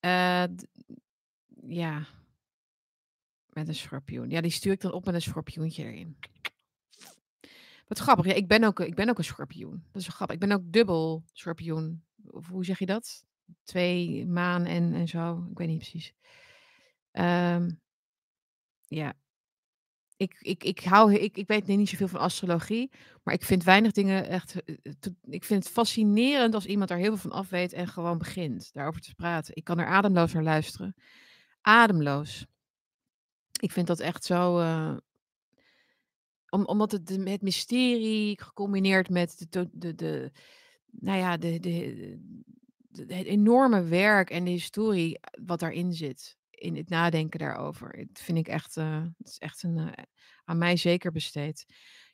[0.00, 0.66] Eh, d
[1.66, 2.06] ja.
[3.46, 4.30] Met een schorpioen.
[4.30, 6.16] Ja, die stuur ik dan op met een schorpioentje erin.
[7.86, 9.84] Wat grappig, ja, ik ben ook ik ben ook een schorpioen.
[9.92, 10.36] Dat is grappig.
[10.36, 12.04] Ik ben ook dubbel schorpioen.
[12.26, 13.24] Of hoe zeg je dat?
[13.64, 16.14] 2 maan en en zo, ik weet niet precies.
[17.10, 17.70] Ehm
[18.94, 19.14] ja.
[20.16, 22.90] Ik ik ik hou ik ik weet niet zoveel van astrologie,
[23.22, 26.98] maar ik vind weinig dingen echt, eh eh, ik vind het fascinerend als iemand daar
[26.98, 29.56] heel veel van af weet en gewoon begint daarover te praten.
[29.56, 30.94] Ik kan er ademloos naar luisteren.
[31.60, 32.46] Ademloos.
[33.60, 34.96] Ik vind dat echt zo, eh
[36.48, 40.32] om omdat het het mysterie gecombineerd met de de de
[40.90, 42.18] nou ja, de de
[42.92, 47.88] het enorme werk en de historie wat daarin zit, in het nadenken daarover.
[47.98, 50.04] Het vind ik echt, eh, het is echt een, eh,
[50.44, 51.66] aan mij zeker besteed.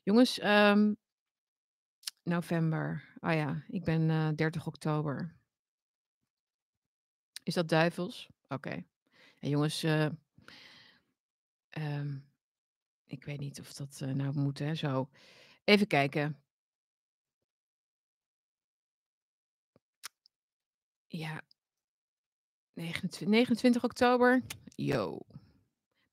[0.03, 0.92] Jongens, ehm
[2.22, 3.14] november.
[3.20, 5.36] Oh ja, ik ben, eh, 30 oktober.
[7.42, 8.28] Is dat duivels?
[8.49, 8.84] Oké.
[9.38, 10.07] Jongens, eh
[11.68, 12.18] ehm,
[13.07, 15.11] ik weet niet of dat, nou moet, hè, zo.
[15.64, 16.42] Even kijken.
[21.09, 21.42] Ja.
[22.79, 24.43] Negenentwi 29 oktober.
[24.76, 25.20] Jo.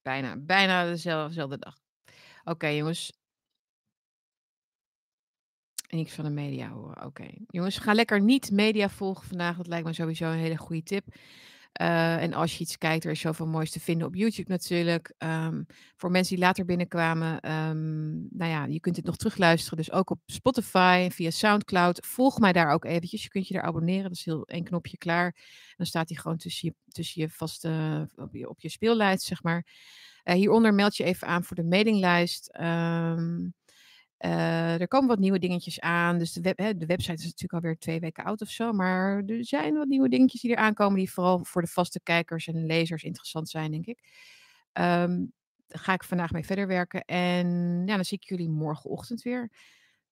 [0.02, 1.78] Bijna bijna dezel zelfde dag.
[2.44, 3.14] Oké, jongens.
[5.90, 7.28] Niks van de media horen, oké.
[7.48, 11.06] Jongens, ga lekker niet media volgen vandaag, dat lijkt me sowieso een hele goede tip.
[11.76, 15.14] Eh, en als je iets kijkt, er is zoveel moois te vinden op YouTube natuurlijk.
[15.18, 15.64] Ehm,
[15.96, 20.10] voor mensen die later binnenkwamen, ehm, nou ja, je kunt dit nog terugluisteren, dus ook
[20.10, 22.06] op Spotify, via Soundcloud.
[22.06, 24.98] Volg mij daar ook eventjes, je kunt je daar abonneren, dat is heel één knopje
[24.98, 25.36] klaar.
[25.78, 29.44] Dan staat hij gewoon tussen je tussen je vaste op je op je speellijst, zeg
[29.44, 29.66] maar.
[30.24, 32.50] Eh, hieronder meld je even aan voor de mailinglijst.
[32.50, 33.48] Ehm,
[34.18, 37.54] eh, er komen wat nieuwe dingetjes aan, dus de web hè, de website is natuurlijk
[37.54, 40.98] alweer 2 weken oud of zo, maar er zijn wat nieuwe dingetjes die eraan komen,
[40.98, 44.00] die vooral voor de vaste kijkers en lezers interessant zijn, denk ik.
[44.72, 45.26] Ehm,
[45.68, 47.48] daar ga ik vandaag mee verder werken en
[47.86, 49.52] ja, dan zie ik jullie morgenochtend weer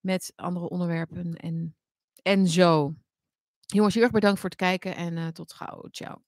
[0.00, 1.76] met andere onderwerpen en
[2.22, 2.94] en zo.
[3.60, 5.88] Jongens, heel erg bedankt voor het kijken en, eh, tot gauw.
[5.90, 6.18] Tjau.